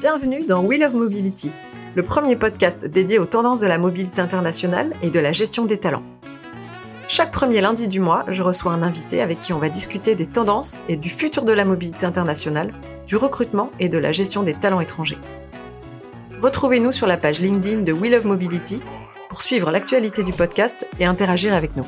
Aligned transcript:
Bienvenue 0.00 0.44
dans 0.46 0.62
Wheel 0.62 0.84
of 0.84 0.92
Mobility, 0.92 1.52
le 1.96 2.04
premier 2.04 2.36
podcast 2.36 2.84
dédié 2.84 3.18
aux 3.18 3.26
tendances 3.26 3.60
de 3.60 3.66
la 3.66 3.78
mobilité 3.78 4.20
internationale 4.20 4.92
et 5.02 5.10
de 5.10 5.18
la 5.18 5.32
gestion 5.32 5.64
des 5.64 5.78
talents. 5.78 6.04
Chaque 7.08 7.32
premier 7.32 7.60
lundi 7.60 7.88
du 7.88 7.98
mois, 7.98 8.24
je 8.28 8.44
reçois 8.44 8.72
un 8.72 8.82
invité 8.82 9.20
avec 9.20 9.40
qui 9.40 9.52
on 9.52 9.58
va 9.58 9.68
discuter 9.68 10.14
des 10.14 10.26
tendances 10.26 10.82
et 10.88 10.96
du 10.96 11.08
futur 11.08 11.44
de 11.44 11.52
la 11.52 11.64
mobilité 11.64 12.06
internationale, 12.06 12.72
du 13.06 13.16
recrutement 13.16 13.70
et 13.80 13.88
de 13.88 13.98
la 13.98 14.12
gestion 14.12 14.44
des 14.44 14.54
talents 14.54 14.80
étrangers. 14.80 15.18
Retrouvez-nous 16.40 16.92
sur 16.92 17.08
la 17.08 17.16
page 17.16 17.40
LinkedIn 17.40 17.82
de 17.82 17.92
Wheel 17.92 18.14
of 18.14 18.24
Mobility 18.24 18.82
pour 19.28 19.42
suivre 19.42 19.72
l'actualité 19.72 20.22
du 20.22 20.32
podcast 20.32 20.86
et 21.00 21.06
interagir 21.06 21.54
avec 21.54 21.74
nous. 21.76 21.86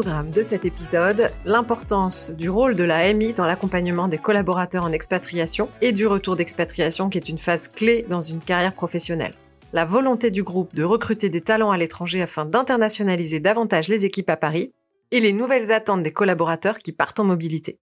Programme 0.00 0.30
de 0.30 0.44
cet 0.44 0.64
épisode, 0.64 1.32
l'importance 1.44 2.30
du 2.30 2.50
rôle 2.50 2.76
de 2.76 2.84
la 2.84 3.12
MI 3.12 3.32
dans 3.32 3.46
l'accompagnement 3.46 4.06
des 4.06 4.16
collaborateurs 4.16 4.84
en 4.84 4.92
expatriation 4.92 5.68
et 5.82 5.90
du 5.90 6.06
retour 6.06 6.36
d'expatriation 6.36 7.08
qui 7.08 7.18
est 7.18 7.28
une 7.28 7.36
phase 7.36 7.66
clé 7.66 8.02
dans 8.08 8.20
une 8.20 8.40
carrière 8.40 8.74
professionnelle. 8.74 9.34
La 9.72 9.84
volonté 9.84 10.30
du 10.30 10.44
groupe 10.44 10.72
de 10.72 10.84
recruter 10.84 11.30
des 11.30 11.40
talents 11.40 11.72
à 11.72 11.78
l'étranger 11.78 12.22
afin 12.22 12.44
d'internationaliser 12.44 13.40
davantage 13.40 13.88
les 13.88 14.06
équipes 14.06 14.30
à 14.30 14.36
Paris 14.36 14.72
et 15.10 15.18
les 15.18 15.32
nouvelles 15.32 15.72
attentes 15.72 16.04
des 16.04 16.12
collaborateurs 16.12 16.78
qui 16.78 16.92
partent 16.92 17.18
en 17.18 17.24
mobilité. 17.24 17.80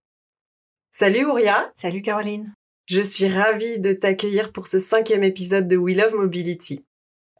Salut 0.90 1.26
Ouria 1.26 1.70
Salut 1.74 2.00
Caroline 2.00 2.54
Je 2.86 3.02
suis 3.02 3.28
ravie 3.28 3.78
de 3.78 3.92
t'accueillir 3.92 4.52
pour 4.52 4.68
ce 4.68 4.78
cinquième 4.78 5.22
épisode 5.22 5.68
de 5.68 5.76
We 5.76 5.94
Love 5.94 6.14
Mobility. 6.14 6.82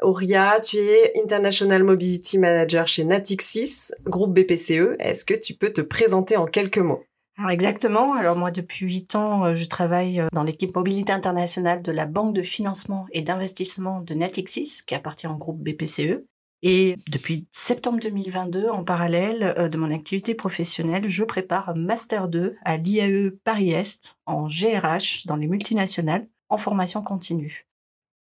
Auria, 0.03 0.61
tu 0.61 0.77
es 0.77 1.13
International 1.23 1.83
Mobility 1.83 2.39
Manager 2.39 2.87
chez 2.87 3.05
Natixis, 3.05 3.93
groupe 4.05 4.35
BPCE. 4.35 4.97
Est-ce 4.99 5.25
que 5.25 5.35
tu 5.35 5.55
peux 5.55 5.73
te 5.73 5.81
présenter 5.81 6.37
en 6.37 6.47
quelques 6.47 6.79
mots? 6.79 7.03
Alors 7.39 7.51
exactement. 7.51 8.15
Alors 8.15 8.37
moi, 8.37 8.51
depuis 8.51 8.87
huit 8.87 9.15
ans, 9.15 9.45
euh, 9.45 9.55
je 9.55 9.65
travaille 9.67 10.21
euh, 10.21 10.29
dans 10.33 10.43
l'équipe 10.43 10.75
mobilité 10.75 11.13
internationale 11.13 11.83
de 11.83 11.93
la 11.93 12.07
banque 12.07 12.35
de 12.35 12.43
financement 12.43 13.07
et 13.13 13.21
d'investissement 13.23 14.01
de 14.01 14.15
Natixis, 14.15 14.83
qui 14.87 14.95
appartient 14.95 15.27
au 15.27 15.37
groupe 15.37 15.63
BPCE. 15.63 16.25
Et 16.63 16.97
depuis 17.11 17.47
septembre 17.51 18.01
2022, 18.01 18.69
en 18.69 18.85
parallèle 18.85 19.55
euh, 19.59 19.69
de 19.69 19.77
mon 19.77 19.91
activité 19.91 20.35
professionnelle, 20.35 21.09
je 21.09 21.25
prépare 21.25 21.69
un 21.71 21.75
Master 21.75 22.29
2 22.29 22.57
à 22.65 22.77
l'IAE 22.79 23.31
Paris-Est 23.45 24.17
en 24.25 24.47
GRH 24.47 25.27
dans 25.27 25.37
les 25.37 25.47
multinationales 25.47 26.27
en 26.49 26.57
formation 26.57 27.03
continue. 27.03 27.66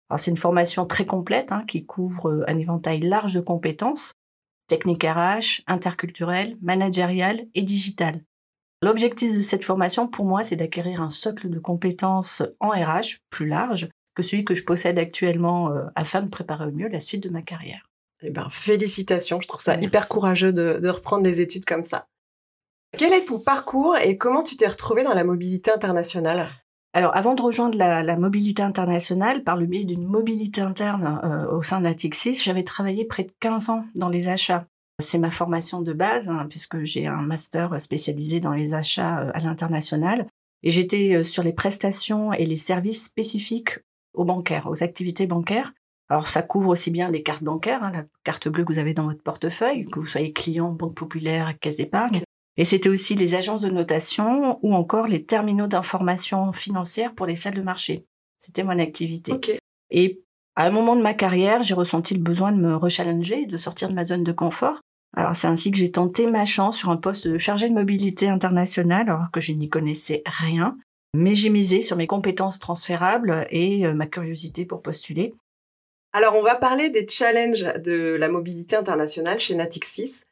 Alors 0.10 0.20
c'est 0.20 0.32
une 0.32 0.38
formation 0.38 0.86
très 0.86 1.06
complète 1.06 1.52
hein, 1.52 1.64
qui 1.68 1.86
couvre 1.86 2.44
un 2.48 2.58
éventail 2.58 3.00
large 3.00 3.34
de 3.34 3.42
compétences, 3.42 4.14
technique 4.68 5.04
RH, 5.04 5.62
interculturelle, 5.68 6.58
managériale 6.62 7.48
et 7.54 7.62
digitale. 7.62 8.22
L'objectif 8.82 9.36
de 9.36 9.42
cette 9.42 9.66
formation, 9.66 10.08
pour 10.08 10.26
moi, 10.26 10.44
c'est 10.44 10.56
d'acquérir 10.56 11.02
un 11.02 11.10
socle 11.10 11.50
de 11.50 11.60
compétences 11.60 12.44
en 12.60 12.70
RH 12.70 13.20
plus 13.30 13.48
large 13.48 13.90
que 14.16 14.24
celui 14.24 14.46
que 14.46 14.56
je 14.56 14.64
possède 14.64 15.00
actuellement 15.00 15.72
euh, 15.72 15.86
afin 15.96 16.22
de 16.22 16.30
préparer 16.30 16.66
au 16.66 16.72
mieux 16.72 16.88
la 16.88 17.00
suite 17.00 17.24
de 17.24 17.30
ma 17.30 17.42
carrière. 17.42 17.90
Eh 18.22 18.30
ben, 18.30 18.48
félicitations, 18.50 19.42
je 19.42 19.48
trouve 19.48 19.62
ça 19.62 19.76
hyper 19.80 20.08
courageux 20.08 20.54
de, 20.54 20.80
de 20.82 20.90
reprendre 20.90 21.24
des 21.24 21.42
études 21.42 21.66
comme 21.66 21.84
ça. 21.84 22.08
Quel 22.98 23.12
est 23.12 23.26
ton 23.26 23.40
parcours 23.40 23.98
et 23.98 24.18
comment 24.18 24.42
tu 24.42 24.56
t'es 24.56 24.68
retrouvé 24.68 25.04
dans 25.04 25.14
la 25.14 25.26
mobilité 25.26 25.72
internationale? 25.72 26.48
Alors, 26.96 27.14
avant 27.14 27.36
de 27.36 27.42
rejoindre 27.42 27.78
la, 27.78 28.16
mobilité 28.16 28.64
internationale, 28.64 29.44
par 29.44 29.58
le 29.58 29.66
biais 29.66 29.84
d'une 29.84 30.06
mobilité 30.06 30.62
interne 30.62 31.20
euh, 31.26 31.52
au 31.52 31.62
sein 31.62 31.80
de 31.80 31.84
la 31.84 31.94
TIC6, 31.94 32.42
j'avais 32.42 32.64
travaillé 32.64 33.04
près 33.04 33.24
de 33.24 33.34
15 33.42 33.70
ans 33.70 33.86
dans 33.96 34.08
les 34.08 34.30
achats. 34.30 34.66
C'est 35.04 35.18
ma 35.18 35.30
formation 35.30 35.82
de 35.82 35.92
base, 35.92 36.30
hein, 36.30 36.48
puisque 36.50 36.84
j'ai 36.84 37.06
un 37.06 37.22
master 37.22 37.82
spécialisé 37.82 38.40
dans 38.40 38.54
les 38.54 38.74
achats 38.74 39.20
euh, 39.20 39.32
à 39.34 39.42
l'international. 39.42 40.28
Et 40.64 40.72
j'étais 40.72 41.16
euh, 41.16 41.24
sur 41.26 41.44
les 41.44 41.52
prestations 41.52 42.32
et 42.32 42.46
les 42.46 42.56
services 42.56 43.04
spécifiques 43.04 43.80
aux 44.14 44.24
bancaires, 44.24 44.68
aux 44.72 44.82
activités 44.82 45.28
bancaires. 45.28 45.74
Alors 46.08 46.30
ça 46.30 46.44
couvre 46.44 46.70
aussi 46.70 46.92
bien 46.92 47.12
les 47.12 47.24
cartes 47.24 47.44
bancaires, 47.44 47.84
hein, 47.84 47.92
la 47.94 48.06
carte 48.24 48.48
bleue 48.48 48.64
que 48.64 48.72
vous 48.72 48.80
avez 48.80 48.94
dans 48.94 49.08
votre 49.08 49.22
portefeuille, 49.22 49.84
que 49.84 50.00
vous 50.00 50.08
soyez 50.08 50.32
client, 50.32 50.72
banque 50.72 50.96
populaire, 50.96 51.60
caisse 51.60 51.76
d'épargne, 51.76 52.22
et 52.58 52.66
c'était 52.66 52.90
aussi 52.90 53.16
les 53.16 53.36
agences 53.36 53.62
de 53.62 53.70
notation 53.70 54.60
ou 54.62 54.74
encore 54.74 55.08
les 55.08 55.26
terminaux 55.26 55.68
d'information 55.68 56.52
financière 56.52 57.14
pour 57.14 57.26
les 57.26 57.36
salles 57.36 57.56
de 57.56 57.62
marché. 57.62 58.06
C'était 58.38 58.64
mon 58.64 58.80
activité. 58.80 59.34
Et 59.92 60.22
à 60.56 60.68
un 60.68 60.72
moment 60.72 60.96
de 60.96 61.02
ma 61.02 61.14
carrière, 61.14 61.64
j'ai 61.64 61.74
ressenti 61.74 62.14
le 62.14 62.22
besoin 62.22 62.52
de 62.52 62.58
me 62.58 62.76
rechallenger, 62.76 63.46
de 63.46 63.58
sortir 63.58 63.90
de 63.90 63.94
ma 63.94 64.06
zone 64.06 64.24
de 64.24 64.32
confort. 64.32 64.80
Alors 65.18 65.36
c'est 65.36 65.48
ainsi 65.48 65.72
que 65.72 65.78
j'ai 65.78 65.92
tenté 65.92 66.28
ma 66.28 66.46
chance 66.46 66.78
sur 66.78 66.90
un 66.90 66.98
poste 66.98 67.28
de 67.28 67.38
chargé 67.38 67.70
de 67.70 67.74
mobilité 67.74 68.30
internationale, 68.30 69.10
alors 69.10 69.32
que 69.32 69.42
je 69.42 69.52
n'y 69.52 69.70
connaissais 69.70 70.22
rien. 70.26 70.78
Mais 71.14 71.36
j'ai 71.36 71.50
misé 71.50 71.82
sur 71.82 71.96
mes 71.96 72.08
compétences 72.08 72.60
transférables 72.60 73.48
et 73.50 73.86
euh, 73.86 73.94
ma 73.94 74.06
curiosité 74.06 74.66
pour 74.66 74.82
postuler. 74.82 75.34
Alors 76.12 76.36
on 76.36 76.42
va 76.42 76.56
parler 76.56 76.90
des 76.90 77.06
challenges 77.08 77.66
de 77.84 78.16
la 78.16 78.30
mobilité 78.30 78.76
internationale 78.76 79.40
chez 79.40 79.56
Natixis. 79.56 80.24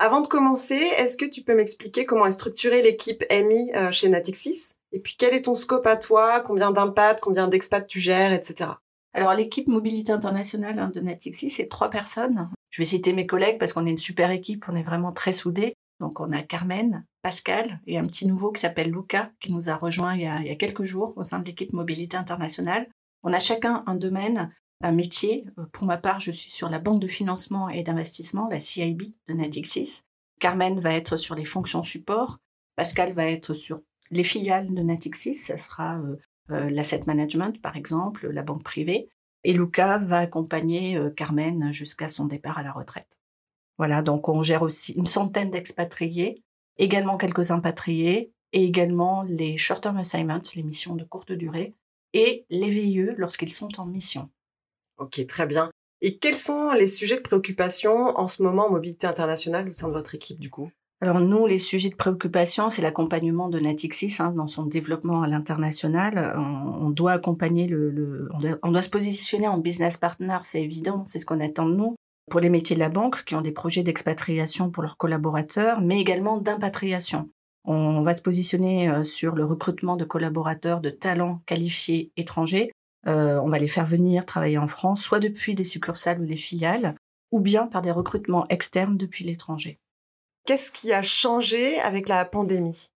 Avant 0.00 0.20
de 0.20 0.26
commencer, 0.26 0.80
est-ce 0.98 1.16
que 1.16 1.24
tu 1.24 1.42
peux 1.42 1.54
m'expliquer 1.54 2.04
comment 2.04 2.26
est 2.26 2.32
structurée 2.32 2.82
l'équipe 2.82 3.24
MI 3.30 3.72
euh, 3.76 3.92
chez 3.92 4.08
Natixis? 4.08 4.74
Et 4.92 4.98
puis 4.98 5.14
quel 5.16 5.34
est 5.34 5.42
ton 5.42 5.54
scope 5.54 5.86
à 5.86 5.96
toi? 5.96 6.40
Combien 6.40 6.72
d'impact 6.72 7.20
Combien 7.20 7.46
d'expats 7.46 7.86
tu 7.86 8.00
gères, 8.00 8.32
etc. 8.32 8.70
Alors 9.12 9.34
l'équipe 9.34 9.68
mobilité 9.68 10.10
internationale 10.10 10.78
hein, 10.80 10.90
de 10.92 11.00
Natixis, 11.00 11.50
c'est 11.50 11.68
trois 11.68 11.90
personnes. 11.90 12.50
Je 12.70 12.82
vais 12.82 12.86
citer 12.86 13.12
mes 13.12 13.26
collègues 13.26 13.58
parce 13.58 13.72
qu'on 13.72 13.86
est 13.86 13.90
une 13.90 13.98
super 13.98 14.32
équipe, 14.32 14.64
on 14.68 14.74
est 14.74 14.82
vraiment 14.82 15.12
très 15.12 15.32
soudés. 15.32 15.74
Donc 16.00 16.18
on 16.18 16.32
a 16.32 16.42
Carmen, 16.42 17.06
Pascal 17.22 17.80
et 17.86 17.96
un 17.96 18.06
petit 18.06 18.26
nouveau 18.26 18.50
qui 18.50 18.60
s'appelle 18.60 18.90
Luca 18.90 19.30
qui 19.40 19.52
nous 19.52 19.70
a 19.70 19.76
rejoint 19.76 20.16
il 20.16 20.22
y 20.22 20.26
a 20.26 20.56
quelques 20.56 20.82
jours 20.82 21.14
au 21.16 21.22
sein 21.22 21.38
de 21.38 21.44
l'équipe 21.44 21.72
mobilité 21.72 22.16
internationale. 22.16 22.88
On 23.22 23.32
a 23.32 23.38
chacun 23.38 23.84
un 23.86 23.94
domaine 23.94 24.52
un 24.84 24.92
métier. 24.92 25.46
Euh, 25.58 25.64
pour 25.72 25.84
ma 25.84 25.96
part, 25.96 26.20
je 26.20 26.30
suis 26.30 26.50
sur 26.50 26.68
la 26.68 26.78
banque 26.78 27.00
de 27.00 27.08
financement 27.08 27.68
et 27.68 27.82
d'investissement, 27.82 28.48
la 28.48 28.60
CIB 28.60 29.14
de 29.28 29.34
Natixis. 29.34 30.02
Carmen 30.40 30.78
va 30.78 30.92
être 30.92 31.16
sur 31.16 31.34
les 31.34 31.44
fonctions 31.44 31.82
support. 31.82 32.38
Pascal 32.76 33.12
va 33.12 33.26
être 33.26 33.54
sur 33.54 33.80
les 34.10 34.24
filiales 34.24 34.72
de 34.72 34.82
Natixis. 34.82 35.34
Ça 35.34 35.56
sera 35.56 35.98
euh, 35.98 36.16
euh, 36.50 36.70
l'asset 36.70 37.00
management, 37.06 37.60
par 37.62 37.76
exemple, 37.76 38.28
la 38.28 38.42
banque 38.42 38.62
privée. 38.62 39.08
Et 39.42 39.52
Luca 39.52 39.98
va 39.98 40.18
accompagner 40.18 40.98
Carmen 41.16 41.70
jusqu'à 41.70 42.08
son 42.08 42.24
départ 42.24 42.56
à 42.56 42.62
la 42.62 42.72
retraite. 42.72 43.18
Voilà, 43.76 44.00
donc 44.00 44.30
on 44.30 44.40
gère 44.40 44.62
aussi 44.62 44.92
une 44.92 45.04
centaine 45.04 45.50
d'expatriés, 45.50 46.42
également 46.78 47.18
quelques 47.18 47.50
impatriés, 47.50 48.32
et 48.52 48.64
également 48.64 49.22
les 49.24 49.58
short-term 49.58 49.98
assignments, 49.98 50.40
les 50.54 50.62
missions 50.62 50.96
de 50.96 51.04
courte 51.04 51.32
durée, 51.32 51.74
et 52.14 52.46
les 52.48 52.70
VIE 52.70 53.10
lorsqu'ils 53.18 53.52
sont 53.52 53.78
en 53.78 53.84
mission. 53.84 54.30
Ok, 54.98 55.24
très 55.26 55.46
bien. 55.46 55.70
Et 56.00 56.18
quels 56.18 56.34
sont 56.34 56.72
les 56.72 56.86
sujets 56.86 57.16
de 57.16 57.22
préoccupation 57.22 57.92
en 58.18 58.28
ce 58.28 58.42
moment 58.42 58.66
en 58.66 58.70
mobilité 58.70 59.06
internationale 59.06 59.68
au 59.68 59.72
sein 59.72 59.88
de 59.88 59.92
votre 59.92 60.14
équipe 60.14 60.38
du 60.38 60.50
coup? 60.50 60.70
Alors 61.00 61.20
nous, 61.20 61.46
les 61.46 61.58
sujets 61.58 61.90
de 61.90 61.96
préoccupation, 61.96 62.70
c'est 62.70 62.82
l'accompagnement 62.82 63.48
de 63.48 63.58
Natixis 63.58 64.16
hein, 64.20 64.32
dans 64.32 64.46
son 64.46 64.64
développement 64.64 65.22
à 65.22 65.26
l'international. 65.26 66.34
On, 66.38 66.90
doit 66.90 67.12
accompagner 67.12 67.66
le, 67.66 68.28
on, 68.62 68.70
doit, 68.70 68.82
se 68.82 68.88
positionner 68.88 69.48
en 69.48 69.58
business 69.58 69.96
partner, 69.96 70.38
c'est 70.42 70.62
évident, 70.62 71.04
c'est 71.06 71.18
ce 71.18 71.26
qu'on 71.26 71.40
attend 71.40 71.68
de 71.68 71.74
nous 71.74 71.96
pour 72.30 72.40
les 72.40 72.48
métiers 72.48 72.74
de 72.74 72.80
la 72.80 72.88
banque 72.88 73.24
qui 73.24 73.34
ont 73.34 73.42
des 73.42 73.52
projets 73.52 73.82
d'expatriation 73.82 74.70
pour 74.70 74.82
leurs 74.82 74.96
collaborateurs, 74.96 75.80
mais 75.80 76.00
également 76.00 76.38
d'impatriation. 76.38 77.28
On 77.66 78.02
va 78.02 78.14
se 78.14 78.22
positionner 78.22 78.90
euh, 78.90 79.04
sur 79.04 79.34
le 79.34 79.44
recrutement 79.44 79.96
de 79.96 80.04
collaborateurs 80.04 80.80
de 80.80 80.90
talents 80.90 81.40
qualifiés 81.46 82.12
étrangers 82.16 82.70
euh, 83.06 83.40
on 83.40 83.48
va 83.48 83.58
les 83.58 83.68
faire 83.68 83.84
venir 83.84 84.24
travailler 84.26 84.58
en 84.58 84.68
France, 84.68 85.02
soit 85.02 85.20
depuis 85.20 85.54
des 85.54 85.64
succursales 85.64 86.20
ou 86.20 86.26
des 86.26 86.36
filiales, 86.36 86.94
ou 87.30 87.40
bien 87.40 87.66
par 87.66 87.82
des 87.82 87.90
recrutements 87.90 88.46
externes 88.48 88.96
depuis 88.96 89.24
l'étranger. 89.24 89.78
Qu'est-ce 90.46 90.72
qui 90.72 90.92
a 90.92 91.02
changé 91.02 91.80
avec 91.80 92.08
la 92.08 92.24
pandémie? 92.24 92.90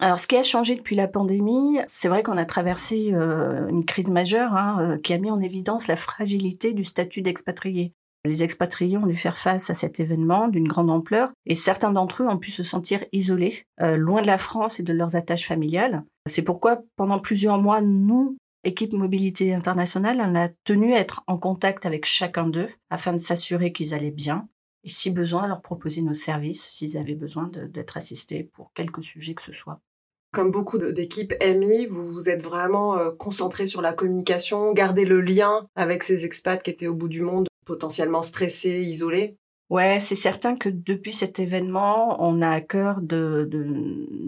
Alors, 0.00 0.18
ce 0.18 0.26
qui 0.26 0.36
a 0.36 0.42
changé 0.42 0.76
depuis 0.76 0.96
la 0.96 1.08
pandémie, 1.08 1.78
c'est 1.86 2.08
vrai 2.08 2.22
qu'on 2.22 2.36
a 2.36 2.46
traversé 2.46 3.10
euh, 3.12 3.68
une 3.68 3.84
crise 3.84 4.10
majeure 4.10 4.54
hein, 4.54 4.78
euh, 4.80 4.98
qui 4.98 5.12
a 5.12 5.18
mis 5.18 5.30
en 5.30 5.40
évidence 5.40 5.88
la 5.88 5.96
fragilité 5.96 6.72
du 6.72 6.84
statut 6.84 7.20
d'expatrié. 7.20 7.92
Les 8.24 8.42
expatriés 8.42 8.98
ont 8.98 9.06
dû 9.06 9.16
faire 9.16 9.36
face 9.36 9.70
à 9.70 9.74
cet 9.74 10.00
événement 10.00 10.48
d'une 10.48 10.68
grande 10.68 10.90
ampleur 10.90 11.32
et 11.46 11.54
certains 11.54 11.90
d'entre 11.90 12.22
eux 12.22 12.26
ont 12.26 12.38
pu 12.38 12.50
se 12.50 12.62
sentir 12.62 13.02
isolés, 13.12 13.64
loin 13.78 14.20
de 14.20 14.26
la 14.26 14.36
France 14.36 14.78
et 14.78 14.82
de 14.82 14.92
leurs 14.92 15.16
attaches 15.16 15.46
familiales. 15.46 16.04
C'est 16.26 16.42
pourquoi, 16.42 16.80
pendant 16.96 17.18
plusieurs 17.18 17.56
mois, 17.56 17.80
nous, 17.80 18.36
Équipe 18.62 18.92
Mobilité 18.92 19.54
Internationale, 19.54 20.20
on 20.20 20.34
a 20.34 20.48
tenu 20.64 20.92
à 20.92 20.98
être 20.98 21.22
en 21.26 21.38
contact 21.38 21.86
avec 21.86 22.04
chacun 22.04 22.46
d'eux 22.46 22.68
afin 22.90 23.12
de 23.12 23.18
s'assurer 23.18 23.72
qu'ils 23.72 23.94
allaient 23.94 24.10
bien 24.10 24.48
et 24.84 24.88
si 24.88 25.10
besoin, 25.10 25.46
leur 25.46 25.60
proposer 25.60 26.02
nos 26.02 26.14
services 26.14 26.62
s'ils 26.62 26.96
avaient 26.96 27.14
besoin 27.14 27.48
d'être 27.48 27.96
assistés 27.96 28.44
pour 28.44 28.72
quelque 28.72 29.02
sujet 29.02 29.34
que 29.34 29.42
ce 29.42 29.52
soit. 29.52 29.80
Comme 30.32 30.50
beaucoup 30.50 30.78
d'équipes 30.78 31.34
MI, 31.42 31.86
vous 31.86 32.04
vous 32.04 32.28
êtes 32.28 32.42
vraiment 32.42 32.96
euh, 32.96 33.10
concentré 33.10 33.66
sur 33.66 33.82
la 33.82 33.92
communication, 33.92 34.72
garder 34.72 35.04
le 35.04 35.20
lien 35.20 35.66
avec 35.74 36.02
ces 36.02 36.24
expats 36.24 36.62
qui 36.62 36.70
étaient 36.70 36.86
au 36.86 36.94
bout 36.94 37.08
du 37.08 37.20
monde, 37.20 37.48
potentiellement 37.66 38.22
stressés, 38.22 38.82
isolés 38.82 39.36
Ouais, 39.70 40.00
c'est 40.00 40.16
certain 40.16 40.56
que 40.56 40.68
depuis 40.68 41.12
cet 41.12 41.38
événement, 41.38 42.16
on 42.20 42.42
a 42.42 42.50
à 42.50 42.60
cœur 42.60 43.00
de, 43.00 43.46
de 43.48 43.64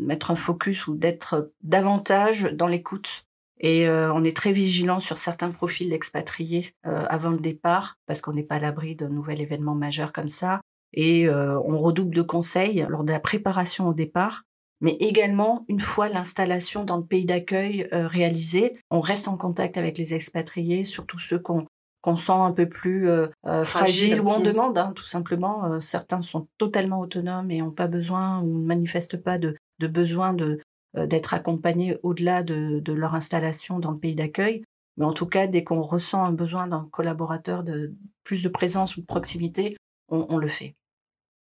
mettre 0.01 0.31
un 0.31 0.37
focus 0.37 0.87
ou 0.87 0.95
d'être 0.95 1.53
davantage 1.63 2.45
dans 2.53 2.69
l'écoute. 2.69 3.27
Et 3.63 3.89
euh, 3.89 4.13
on 4.13 4.25
est 4.25 4.37
très 4.37 4.53
vigilant 4.53 5.01
sur 5.01 5.19
certains 5.19 5.51
profils 5.51 5.89
d'expatriés 5.89 6.75
euh, 6.87 7.05
avant 7.09 7.31
le 7.31 7.39
départ, 7.39 7.97
parce 8.07 8.21
qu'on 8.21 8.33
n'est 8.33 8.43
pas 8.43 8.57
à 8.57 8.61
l'abri 8.61 8.97
d'un 8.97 9.09
nouvel 9.09 9.41
événement 9.41 9.75
majeur 9.75 10.13
comme 10.13 10.29
ça. 10.29 10.61
Et 10.93 11.27
euh, 11.27 11.59
on 11.61 11.79
redouble 11.79 12.15
de 12.15 12.23
conseils 12.23 12.85
lors 12.89 13.05
de 13.05 13.13
la 13.13 13.21
préparation 13.21 13.89
au 13.89 13.95
départ, 13.95 14.43
mais 14.81 14.93
également 15.01 15.65
une 15.69 15.81
fois 15.81 16.09
l'installation 16.09 16.85
dans 16.85 16.97
le 16.97 17.05
pays 17.05 17.25
d'accueil 17.25 17.89
réalisée, 17.93 18.77
on 18.91 19.01
reste 19.01 19.29
en 19.29 19.37
contact 19.37 19.79
avec 19.79 19.97
les 19.97 20.13
expatriés, 20.13 20.83
surtout 20.83 21.21
ceux 21.21 21.39
qu'on 21.39 21.67
qu'on 22.03 22.17
sent 22.17 22.33
un 22.33 22.53
peu 22.53 22.69
plus 22.69 23.09
euh, 23.09 23.29
euh 23.47 23.65
fragile, 23.65 24.21
ou 24.21 24.29
en 24.29 24.41
mm. 24.41 24.43
demande, 24.43 24.79
hein, 24.79 24.93
tout 24.95 25.07
simplement. 25.07 25.65
Euh, 25.65 25.81
certains 25.81 26.21
sont 26.21 26.49
totalement 26.59 27.01
autonomes 27.01 27.51
et 27.51 27.61
n'ont 27.61 27.71
pas 27.71 27.87
besoin 27.87 28.43
ou 28.43 28.59
ne 28.59 28.67
manifestent 28.67 29.17
pas 29.17 29.39
de, 29.39 29.57
de 29.79 29.87
besoin 29.87 30.35
de 30.35 30.59
d'être 30.95 31.35
accompagnés 31.35 31.97
au-delà 32.03 32.43
de, 32.43 32.81
de, 32.81 32.93
leur 32.93 33.15
installation 33.15 33.79
dans 33.79 33.93
le 33.93 33.99
pays 33.99 34.15
d'accueil. 34.15 34.63
Mais 34.97 35.05
en 35.05 35.13
tout 35.13 35.27
cas, 35.27 35.47
dès 35.47 35.65
qu'on 35.65 35.81
ressent 35.81 36.23
un 36.23 36.33
besoin 36.33 36.67
d'un 36.67 36.89
collaborateur 36.91 37.63
de 37.63 37.95
plus 38.25 38.43
de 38.43 38.49
présence 38.49 38.97
ou 38.97 39.01
de 39.01 39.07
proximité, 39.07 39.77
on, 40.09 40.27
on 40.29 40.37
le 40.37 40.49
fait. 40.49 40.77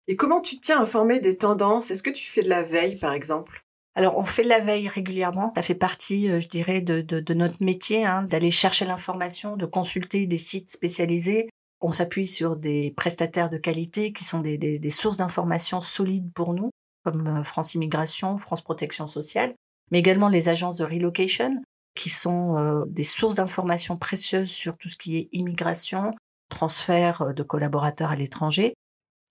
Et 0.07 0.15
comment 0.15 0.41
tu 0.41 0.57
te 0.57 0.61
tiens 0.61 0.81
informé 0.81 1.19
des 1.19 1.37
tendances? 1.37 1.91
Est-ce 1.91 2.03
que 2.03 2.09
tu 2.09 2.25
fais 2.25 2.41
de 2.41 2.49
la 2.49 2.63
veille, 2.63 2.97
par 2.97 3.13
exemple? 3.13 3.63
Alors, 3.93 4.17
on 4.17 4.23
fait 4.23 4.43
la 4.43 4.59
veille 4.59 4.87
régulièrement. 4.87 5.51
Ça 5.55 5.61
fait 5.61 5.75
partie, 5.75 6.29
euh, 6.29 6.39
je 6.39 6.47
dirais, 6.47 6.81
de, 6.81 7.01
de, 7.01 7.33
notre 7.33 7.63
métier, 7.63 8.05
hein, 8.05 8.23
d'aller 8.23 8.51
chercher 8.51 8.85
l'information, 8.85 9.57
de 9.57 9.65
consulter 9.65 10.27
des 10.27 10.37
sites 10.37 10.69
spécialisés. 10.69 11.49
On 11.81 11.91
s'appuie 11.91 12.27
sur 12.27 12.55
des 12.55 12.93
prestataires 12.95 13.49
de 13.49 13.57
qualité 13.57 14.13
qui 14.13 14.23
sont 14.23 14.39
des, 14.39 14.57
des, 14.57 14.79
des 14.79 14.89
sources 14.89 15.17
d'informations 15.17 15.81
solides 15.81 16.31
pour 16.33 16.53
nous, 16.53 16.69
comme 17.03 17.27
euh, 17.27 17.43
France 17.43 17.75
Immigration, 17.75 18.37
France 18.37 18.61
Protection 18.61 19.07
Sociale, 19.07 19.53
mais 19.91 19.99
également 19.99 20.29
les 20.29 20.49
agences 20.49 20.77
de 20.77 20.85
relocation, 20.85 21.61
qui 21.95 22.09
sont 22.09 22.57
euh, 22.57 22.85
des 22.87 23.03
sources 23.03 23.35
d'informations 23.35 23.97
précieuses 23.97 24.49
sur 24.49 24.77
tout 24.77 24.89
ce 24.89 24.97
qui 24.97 25.17
est 25.17 25.29
immigration, 25.31 26.13
transfert 26.49 27.33
de 27.33 27.43
collaborateurs 27.43 28.11
à 28.11 28.15
l'étranger. 28.15 28.73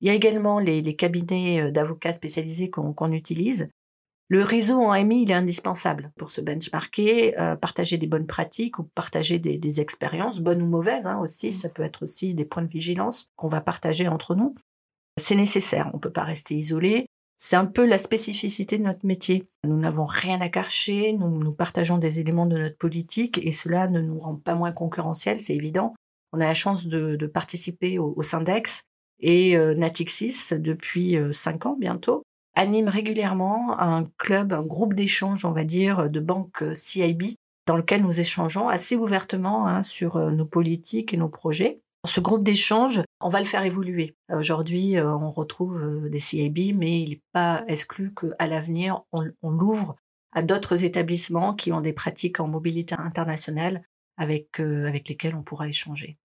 Il 0.01 0.09
y 0.09 0.11
a 0.11 0.15
également 0.15 0.59
les, 0.59 0.81
les 0.81 0.97
cabinets 0.97 1.71
d'avocats 1.71 2.13
spécialisés 2.13 2.71
qu'on 2.71 3.13
utilise 3.13 3.69
le 4.31 4.45
réseau 4.45 4.81
en 4.81 4.95
MI, 5.05 5.23
il 5.23 5.31
est 5.33 5.35
indispensable 5.35 6.13
pour 6.17 6.31
se 6.31 6.41
benchmarker, 6.41 7.37
euh, 7.41 7.57
partager 7.57 7.99
des 7.99 8.07
bonnes 8.07 8.29
pratiques 8.29 8.79
ou 8.79 8.85
partager 8.85 9.41
des, 9.41 9.81
expériences, 9.81 10.39
bonnes 10.39 10.63
ou 10.63 10.67
mauvaises 10.67 11.09
hein, 11.09 11.19
aussi. 11.21 11.49
Mmh. 11.49 11.53
Ça 11.53 11.69
peut 11.69 11.83
être 11.83 12.05
aussi 12.05 12.33
des 12.33 12.45
points 12.45 12.63
de 12.63 12.69
vigilance 12.69 13.27
qu'on 13.35 13.49
va 13.49 13.61
partager 13.61 14.07
entre 14.07 14.37
nous. 14.37 14.55
C'est 15.21 15.35
nécessaire, 15.35 15.91
on 15.93 15.97
ne 15.97 16.01
peut 16.01 16.13
pas 16.13 16.23
rester 16.23 16.55
isolé. 16.55 17.07
C'est 17.43 17.57
un 17.57 17.65
peu 17.65 17.87
la 17.87 17.97
spécificité 17.97 18.77
de 18.77 18.83
notre 18.83 19.07
métier. 19.07 19.49
Nous 19.65 19.79
n'avons 19.79 20.05
rien 20.05 20.43
à 20.43 20.51
cacher, 20.51 21.15
nous, 21.15 21.53
partageons 21.53 21.97
des 21.97 22.21
éléments 22.21 22.45
de 22.45 22.59
notre 22.59 22.77
politique 22.77 23.41
et 23.43 23.51
cela 23.51 23.89
ne 23.89 24.03
nous 24.03 24.19
rend 24.19 24.37
pas 24.37 24.55
moins 24.55 24.73
concurrentiels, 24.73 25.41
c'est 25.41 25.55
évident. 25.55 25.95
On 26.35 26.41
a 26.43 26.45
la 26.45 26.55
chance 26.55 26.87
de, 26.87 27.17
participer 27.27 27.99
au, 27.99 28.23
Syndex 28.23 28.83
et 29.21 29.57
euh, 29.57 29.75
Natixis 29.75 30.51
depuis 30.59 31.17
euh, 31.17 31.33
cinq 31.33 31.65
ans 31.65 31.77
bientôt 31.81 32.23
anime 32.55 32.89
régulièrement 32.89 33.81
un 33.81 34.11
club, 34.19 34.53
un 34.53 34.63
groupe 34.63 34.93
d'échange, 34.93 35.47
on 35.47 35.53
va 35.53 35.65
dire, 35.65 36.11
de 36.11 36.21
banques 36.21 36.63
euh, 36.63 36.75
CIB, 36.75 37.37
dans 37.67 37.77
lequel 37.77 38.03
nous 38.03 38.21
échangeons 38.21 38.69
assez 38.69 38.97
ouvertement 38.97 39.67
hein, 39.67 39.83
sur 39.83 40.19
nos 40.31 40.45
politiques 40.45 41.15
et 41.15 41.17
nos 41.17 41.29
projets. 41.29 41.81
Ce 42.07 42.21
groupe 42.21 42.43
d'échange, 42.43 43.01
on 43.21 43.29
va 43.29 43.41
le 43.41 43.47
faire 43.47 43.65
évoluer. 43.65 44.17
Aujourd'hui, 44.31 44.97
euh, 44.97 45.15
on 45.15 45.31
retrouve 45.31 46.09
des 46.09 46.19
CIB, 46.19 46.73
mais 46.75 47.03
il 47.03 47.11
n'est 47.11 47.23
pas 47.33 47.65
exclu 47.69 48.15
qu'à 48.15 48.47
l'avenir, 48.47 49.03
on, 49.13 49.51
l'ouvre 49.51 49.97
à 50.33 50.43
d'autres 50.43 50.85
établissements 50.85 51.55
qui 51.55 51.73
ont 51.73 51.81
des 51.81 51.93
pratiques 51.93 52.41
en 52.41 52.49
mobilité 52.49 52.95
internationale 52.99 53.83
avec, 54.17 54.61
avec 54.61 55.09
lesquels 55.09 55.35
on 55.35 55.43
pourra 55.43 55.69
échanger. 55.69 56.19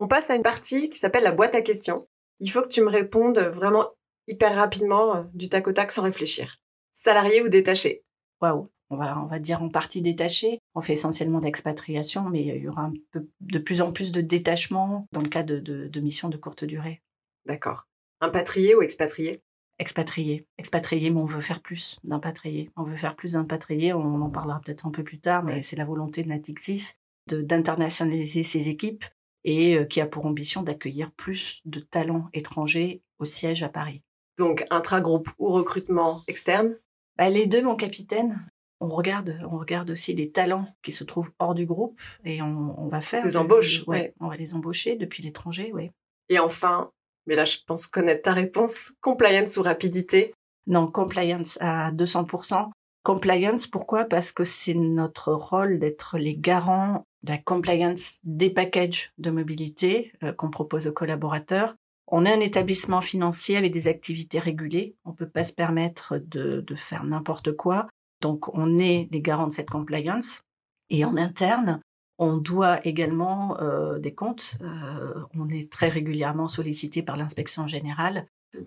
On 0.00 0.08
passe 0.08 0.30
à 0.30 0.34
une 0.34 0.42
partie 0.42 0.90
qui 0.90 0.98
s'appelle 0.98 1.22
la 1.22 1.32
boîte 1.32 1.54
à 1.54 1.62
questions. 1.62 1.94
Il 2.40 2.50
faut 2.50 2.62
que 2.62 2.68
tu 2.68 2.80
me 2.80 2.90
répondes 2.90 3.38
vraiment 3.38 3.86
hyper 4.26 4.54
rapidement, 4.54 5.16
euh, 5.16 5.24
du 5.34 5.48
tac 5.48 5.66
au 5.68 5.72
tac, 5.72 5.92
sans 5.92 6.02
réfléchir. 6.02 6.58
Salarié 6.92 7.42
ou 7.42 7.48
détaché? 7.48 8.04
Waouh, 8.40 8.68
on 8.92 8.96
va, 8.96 9.18
on 9.18 9.26
va 9.26 9.38
dire 9.38 9.62
en 9.62 9.68
partie 9.68 10.02
détaché. 10.02 10.60
On 10.74 10.80
fait 10.80 10.92
essentiellement 10.92 11.40
d'expatriation, 11.40 12.28
mais 12.28 12.42
il 12.42 12.62
y 12.62 12.68
aura 12.68 12.82
un 12.82 12.92
peu, 13.10 13.26
de 13.40 13.58
plus 13.58 13.80
en 13.80 13.90
plus 13.90 14.12
de 14.12 14.20
détachement 14.20 15.06
dans 15.12 15.22
le 15.22 15.28
cas 15.28 15.42
de, 15.42 15.58
de, 15.58 16.00
missions 16.00 16.28
de 16.28 16.36
courte 16.36 16.64
durée. 16.64 17.02
D'accord. 17.46 17.86
Impatrié 18.20 18.74
ou 18.74 18.82
expatrié? 18.82 19.40
Expatrié. 19.78 20.46
Expatrié, 20.58 21.10
mais 21.10 21.20
on 21.20 21.26
veut 21.26 21.40
faire 21.40 21.60
plus 21.60 21.98
d'impatrié. 22.04 22.70
On 22.76 22.82
veut 22.82 22.96
faire 22.96 23.16
plus 23.16 23.32
d'impatrié, 23.32 23.94
on 23.94 24.20
en 24.20 24.30
parlera 24.30 24.60
peut-être 24.60 24.86
un 24.86 24.90
peu 24.90 25.02
plus 25.02 25.18
tard, 25.18 25.42
mais 25.42 25.62
c'est 25.62 25.76
la 25.76 25.84
volonté 25.84 26.22
de 26.22 26.28
Natixis 26.28 26.92
d'internationaliser 27.28 28.42
ses 28.42 28.68
équipes 28.68 29.04
et 29.44 29.76
euh, 29.76 29.84
qui 29.84 30.00
a 30.00 30.06
pour 30.06 30.26
ambition 30.26 30.62
d'accueillir 30.62 31.12
plus 31.12 31.62
de 31.64 31.80
talents 31.80 32.28
étrangers 32.32 33.02
au 33.18 33.24
siège 33.24 33.62
à 33.62 33.68
Paris. 33.68 34.02
Donc 34.38 34.64
intra-groupe 34.70 35.28
ou 35.38 35.50
recrutement 35.52 36.22
externe? 36.26 36.74
Bah, 37.16 37.30
Les 37.30 37.46
deux, 37.46 37.62
mon 37.62 37.76
capitaine. 37.76 38.48
On 38.82 38.88
regarde, 38.88 39.38
on 39.50 39.58
regarde 39.58 39.90
aussi 39.90 40.12
les 40.12 40.32
talents 40.32 40.66
qui 40.82 40.90
se 40.90 41.04
trouvent 41.04 41.30
hors 41.38 41.54
du 41.54 41.66
groupe 41.66 41.98
et 42.24 42.42
on, 42.42 42.88
va 42.88 43.00
faire 43.00 43.22
des 43.22 43.36
embauches. 43.36 43.84
Ouais, 43.86 44.12
on 44.18 44.28
va 44.28 44.36
les 44.36 44.54
embaucher 44.54 44.96
depuis 44.96 45.22
l'étranger, 45.22 45.70
oui. 45.72 45.90
Et 46.28 46.38
enfin, 46.38 46.90
mais 47.26 47.36
là 47.36 47.44
je 47.44 47.58
pense 47.66 47.86
connaître 47.86 48.22
ta 48.22 48.32
réponse, 48.32 48.92
compliance 49.00 49.56
ou 49.56 49.62
rapidité? 49.62 50.32
Non, 50.66 50.88
compliance 50.88 51.58
à 51.60 51.92
200%. 51.92 52.70
Compliance, 53.04 53.66
pourquoi? 53.66 54.04
Parce 54.04 54.32
que 54.32 54.44
c'est 54.44 54.74
notre 54.74 55.32
rôle 55.32 55.78
d'être 55.78 56.18
les 56.18 56.36
garants 56.36 57.04
de 57.22 57.32
la 57.32 57.38
compliance 57.38 58.18
des 58.24 58.50
packages 58.50 59.12
de 59.18 59.30
mobilité 59.30 60.12
euh, 60.24 60.32
qu'on 60.32 60.50
propose 60.50 60.88
aux 60.88 60.92
collaborateurs 60.92 61.76
on 62.14 62.26
est 62.26 62.32
un 62.32 62.40
établissement 62.40 63.00
financier 63.00 63.56
avec 63.56 63.72
des 63.72 63.88
activités 63.88 64.38
régulées. 64.38 64.94
On 65.06 65.10
ne 65.10 65.16
peut 65.16 65.28
pas 65.28 65.44
se 65.44 65.52
permettre 65.52 66.18
de, 66.18 66.62
faire 66.76 67.04
n'importe 67.04 67.52
quoi. 67.56 67.88
Donc, 68.22 68.56
on 68.56 68.78
est 68.78 69.08
les 69.10 69.20
garants 69.20 69.48
de 69.48 69.52
cette 69.52 69.68
compliance. 69.68 70.42
Et 70.88 71.04
en 71.04 71.16
interne, 71.16 71.80
on 72.18 72.38
doit 72.38 72.86
également 72.86 73.60
euh, 73.60 73.98
des 73.98 74.14
comptes. 74.14 74.56
Euh, 74.62 75.24
on 75.34 75.48
est 75.48 75.70
très 75.70 75.88
régulièrement 75.88 76.48
sollicité 76.48 77.02
par 77.02 77.16
l'inspection 77.16 77.66
générale 77.66 78.26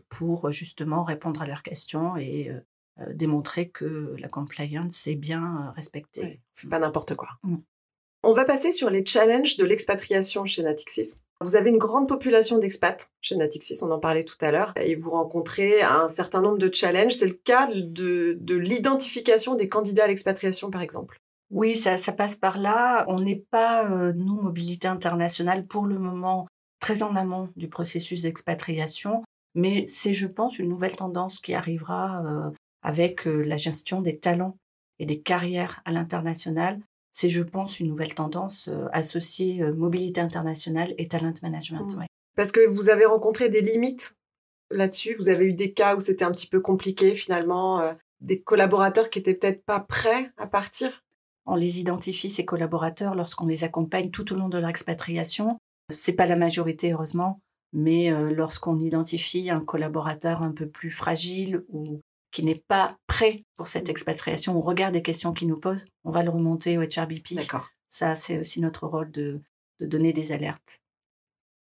pour 0.09 0.51
justement 0.51 1.03
répondre 1.03 1.41
à 1.41 1.47
leurs 1.47 1.63
questions 1.63 2.17
et 2.17 2.49
euh, 2.49 3.13
démontrer 3.13 3.69
que 3.69 4.15
la 4.19 4.27
compliance 4.27 5.07
est 5.07 5.15
bien 5.15 5.71
respectée. 5.75 6.41
pas 6.69 6.79
n'importe 6.79 7.15
quoi. 7.15 7.29
Mm. 7.43 7.57
On 8.23 8.33
va 8.33 8.43
passer 8.43 8.71
sur 8.71 8.89
les 8.89 9.05
challenges 9.05 9.55
de 9.55 9.65
l'expatriation 9.65 10.45
chez 10.45 10.63
Natixis. 10.63 11.19
Vous 11.41 11.57
avez 11.57 11.69
une 11.69 11.77
grande 11.77 12.07
population 12.07 12.59
d'expats 12.59 13.11
chez 13.21 13.35
Natixis, 13.35 13.79
on 13.81 13.91
en 13.91 13.99
parlait 13.99 14.23
tout 14.23 14.37
à 14.39 14.51
l'heure, 14.51 14.71
et 14.77 14.95
vous 14.95 15.11
rencontrez 15.11 15.81
un 15.81 16.07
certain 16.07 16.41
nombre 16.41 16.57
de 16.57 16.73
challenges. 16.73 17.13
C'est 17.13 17.27
le 17.27 17.33
cas 17.33 17.67
de, 17.73 18.55
l'identification 18.55 19.55
des 19.55 19.67
candidats 19.67 20.05
à 20.05 20.07
l'expatriation, 20.07 20.71
par 20.71 20.81
exemple? 20.81 21.19
Oui, 21.51 21.75
ça, 21.75 21.97
passe 22.13 22.35
par 22.35 22.57
là. 22.57 23.05
On 23.09 23.19
n'est 23.19 23.43
pas, 23.51 23.91
euh, 23.91 24.13
nous, 24.15 24.41
mobilité 24.41 24.87
internationale, 24.87 25.67
pour 25.67 25.87
le 25.87 25.99
moment, 25.99 26.47
très 26.79 27.03
en 27.03 27.15
amont 27.15 27.49
du 27.57 27.67
processus 27.67 28.21
d'expatriation, 28.21 29.23
mais 29.55 29.85
c'est, 29.87 30.13
je 30.13 30.27
pense, 30.27 30.57
une 30.57 30.69
nouvelle 30.69 30.95
tendance 30.95 31.39
qui 31.39 31.53
arrivera 31.53 32.23
euh, 32.25 32.49
avec 32.81 33.27
euh, 33.27 33.41
la 33.41 33.57
gestion 33.57 34.01
des 34.01 34.19
talents 34.19 34.57
et 34.99 35.05
des 35.05 35.19
carrières 35.19 35.81
à 35.83 35.91
l'international 35.91 36.79
c'est, 37.15 37.29
je 37.29 37.41
pense, 37.41 37.79
une 37.79 37.87
nouvelle 37.87 38.13
tendance 38.13 38.67
euh, 38.67 38.87
associée 38.91 39.63
euh, 39.63 39.73
mobilité 39.73 40.19
internationale 40.19 40.93
et 40.97 41.07
talent 41.07 41.31
management. 41.41 41.95
Mmh. 41.95 42.05
Parce 42.35 42.51
que 42.51 42.67
vous 42.67 42.89
avez 42.89 43.05
rencontré 43.05 43.49
des 43.49 43.61
limites 43.61 44.17
là-dessus? 44.69 45.15
Vous 45.15 45.29
avez 45.29 45.45
eu 45.45 45.53
des 45.53 45.71
cas 45.71 45.95
où 45.95 46.01
c'était 46.01 46.25
un 46.25 46.31
petit 46.31 46.47
peu 46.47 46.59
compliqué 46.59 47.15
finalement, 47.15 47.79
euh, 47.79 47.93
des 48.19 48.41
collaborateurs 48.41 49.09
qui 49.09 49.19
étaient 49.19 49.33
peut-être 49.33 49.63
pas 49.63 49.79
prêts 49.79 50.29
à 50.35 50.45
partir? 50.45 51.03
On 51.45 51.55
les 51.55 51.79
identifie 51.79 52.29
ces 52.29 52.43
collaborateurs 52.43 53.15
lorsqu'on 53.15 53.47
les 53.47 53.63
accompagne 53.63 54.11
tout 54.11 54.33
au 54.33 54.35
long 54.35 54.49
de 54.49 54.57
leur 54.57 54.69
expatriation. 54.69 55.57
C'est 55.89 56.17
pas 56.17 56.25
la 56.25 56.35
majorité 56.35 56.91
heureusement, 56.91 57.39
mais 57.71 58.09
lorsqu'on 58.33 58.79
identifie 58.79 59.51
un 59.51 59.59
collaborateur 59.59 60.41
un 60.41 60.51
peu 60.51 60.67
plus 60.67 60.89
fragile 60.89 61.63
ou 61.69 62.01
qui 62.35 62.43
n'est 62.43 62.63
pas 62.67 62.97
prêt 63.07 63.45
pour 63.55 63.69
cette 63.69 63.87
expatriation, 63.87 64.57
on 64.57 64.61
regarde 64.61 64.93
des 64.93 65.01
questions 65.01 65.31
qu'il 65.31 65.47
nous 65.47 65.57
pose, 65.57 65.85
on 66.03 66.11
va 66.11 66.21
le 66.21 66.29
remonter 66.29 66.77
au 66.77 66.81
HRBP. 66.81 67.33
D'accord. 67.35 67.69
Ça, 67.87 68.13
c'est 68.15 68.37
aussi 68.37 68.59
notre 68.59 68.87
rôle 68.87 69.09
de, 69.09 69.41
de 69.79 69.85
donner 69.85 70.11
des 70.11 70.33
alertes. 70.33 70.81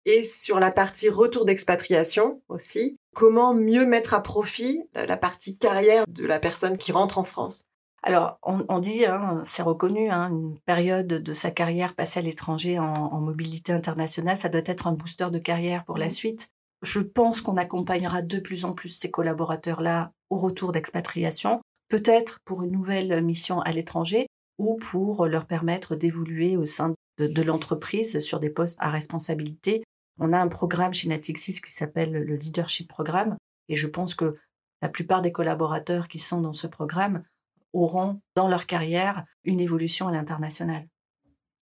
Et 0.04 0.22
sur 0.22 0.60
la 0.60 0.70
partie 0.70 1.08
retour 1.08 1.46
d'expatriation 1.46 2.42
aussi, 2.48 2.98
comment 3.14 3.54
mieux 3.54 3.86
mettre 3.86 4.12
à 4.12 4.22
profit 4.22 4.82
la 4.94 5.16
partie 5.16 5.56
carrière 5.56 6.04
de 6.06 6.26
la 6.26 6.38
personne 6.38 6.76
qui 6.76 6.92
rentre 6.92 7.16
en 7.16 7.24
France? 7.24 7.64
Alors, 8.02 8.38
on, 8.42 8.78
dit, 8.78 9.06
hein, 9.06 9.40
c'est 9.44 9.62
reconnu, 9.62 10.10
hein, 10.10 10.28
une 10.28 10.58
période 10.60 11.06
de 11.06 11.32
sa 11.32 11.50
carrière 11.50 11.94
passée 11.94 12.20
à 12.20 12.22
l'étranger 12.22 12.78
en, 12.78 13.20
mobilité 13.20 13.72
internationale, 13.72 14.36
ça 14.36 14.50
doit 14.50 14.60
être 14.66 14.86
un 14.86 14.92
booster 14.92 15.30
de 15.32 15.38
carrière 15.38 15.84
pour 15.84 15.96
la 15.96 16.06
mmh. 16.06 16.10
suite. 16.10 16.48
Je 16.82 17.00
pense 17.00 17.40
qu'on 17.40 17.56
accompagnera 17.56 18.22
de 18.22 18.38
plus 18.38 18.64
en 18.64 18.72
plus 18.72 18.88
ces 18.88 19.10
collaborateurs-là 19.10 20.12
au 20.30 20.36
retour 20.36 20.72
d'expatriation, 20.72 21.60
peut-être 21.88 22.38
pour 22.44 22.62
une 22.62 22.70
nouvelle 22.70 23.22
mission 23.24 23.60
à 23.60 23.72
l'étranger 23.72 24.26
ou 24.58 24.76
pour 24.76 25.26
leur 25.26 25.46
permettre 25.46 25.96
d'évoluer 25.96 26.56
au 26.56 26.64
sein 26.64 26.94
de, 27.18 27.42
l'entreprise 27.42 28.20
sur 28.20 28.38
des 28.38 28.50
postes 28.50 28.76
à 28.80 28.90
responsabilité. 28.90 29.82
On 30.18 30.32
a 30.32 30.38
un 30.38 30.48
programme 30.48 30.94
chez 30.94 31.08
Natixis 31.08 31.60
qui 31.60 31.72
s'appelle 31.72 32.12
le 32.12 32.36
Leadership 32.36 32.88
Programme 32.88 33.36
et 33.68 33.76
je 33.76 33.86
pense 33.86 34.14
que 34.14 34.36
la 34.82 34.88
plupart 34.88 35.22
des 35.22 35.32
collaborateurs 35.32 36.08
qui 36.08 36.18
sont 36.18 36.40
dans 36.40 36.52
ce 36.52 36.66
programme 36.66 37.24
auront 37.72 38.20
dans 38.36 38.48
leur 38.48 38.66
carrière 38.66 39.24
une 39.44 39.60
évolution 39.60 40.08
à 40.08 40.12
l'international. 40.12 40.86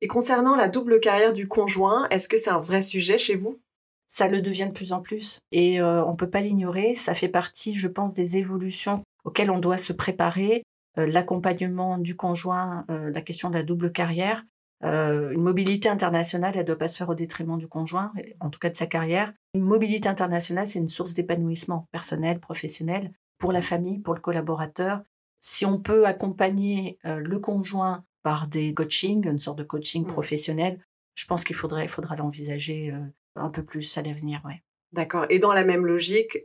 Et 0.01 0.07
concernant 0.07 0.55
la 0.55 0.67
double 0.67 0.99
carrière 0.99 1.33
du 1.33 1.47
conjoint, 1.47 2.07
est-ce 2.09 2.27
que 2.27 2.37
c'est 2.37 2.49
un 2.49 2.59
vrai 2.59 2.81
sujet 2.81 3.17
chez 3.17 3.35
vous? 3.35 3.61
Ça 4.07 4.27
le 4.27 4.41
devient 4.41 4.67
de 4.67 4.73
plus 4.73 4.93
en 4.93 5.01
plus 5.01 5.39
et 5.51 5.81
euh, 5.81 6.03
on 6.05 6.15
peut 6.15 6.29
pas 6.29 6.41
l'ignorer. 6.41 6.95
Ça 6.95 7.13
fait 7.13 7.27
partie, 7.27 7.73
je 7.73 7.87
pense, 7.87 8.13
des 8.13 8.37
évolutions 8.37 9.03
auxquelles 9.23 9.51
on 9.51 9.59
doit 9.59 9.77
se 9.77 9.93
préparer. 9.93 10.63
Euh, 10.97 11.07
l'accompagnement 11.07 11.97
du 11.97 12.15
conjoint, 12.15 12.85
euh, 12.89 13.11
la 13.11 13.21
question 13.21 13.49
de 13.49 13.55
la 13.55 13.63
double 13.63 13.91
carrière, 13.91 14.43
une 14.83 15.41
mobilité 15.41 15.89
internationale, 15.89 16.53
elle 16.55 16.65
doit 16.65 16.77
pas 16.77 16.87
se 16.87 16.97
faire 16.97 17.09
au 17.09 17.15
détriment 17.15 17.57
du 17.57 17.67
conjoint, 17.67 18.13
en 18.39 18.51
tout 18.51 18.59
cas 18.59 18.69
de 18.69 18.75
sa 18.75 18.85
carrière. 18.85 19.33
Une 19.55 19.63
mobilité 19.63 20.07
internationale, 20.07 20.67
c'est 20.67 20.77
une 20.77 20.89
source 20.89 21.15
d'épanouissement 21.15 21.87
personnel, 21.91 22.39
professionnel, 22.39 23.09
pour 23.39 23.51
la 23.51 23.63
famille, 23.63 23.97
pour 23.97 24.13
le 24.13 24.19
collaborateur. 24.19 25.01
Si 25.39 25.65
on 25.65 25.79
peut 25.79 26.05
accompagner 26.05 26.99
le 27.03 27.39
conjoint 27.39 28.03
par 28.21 28.47
des 28.47 28.75
coachings, 28.75 29.27
une 29.27 29.39
sorte 29.39 29.57
de 29.57 29.63
coaching 29.63 30.03
mmh. 30.03 30.07
professionnel, 30.07 30.79
je 31.15 31.25
pense 31.25 31.43
qu'il 31.45 31.55
faudrait, 31.55 31.87
faudra 31.87 32.15
l'envisager 32.15 32.93
un 33.35 33.49
peu 33.49 33.63
plus 33.63 33.97
à 33.97 34.01
l'avenir, 34.01 34.41
ouais. 34.45 34.61
D'accord. 34.93 35.25
Et 35.29 35.39
dans 35.39 35.53
la 35.53 35.63
même 35.63 35.85
logique, 35.85 36.37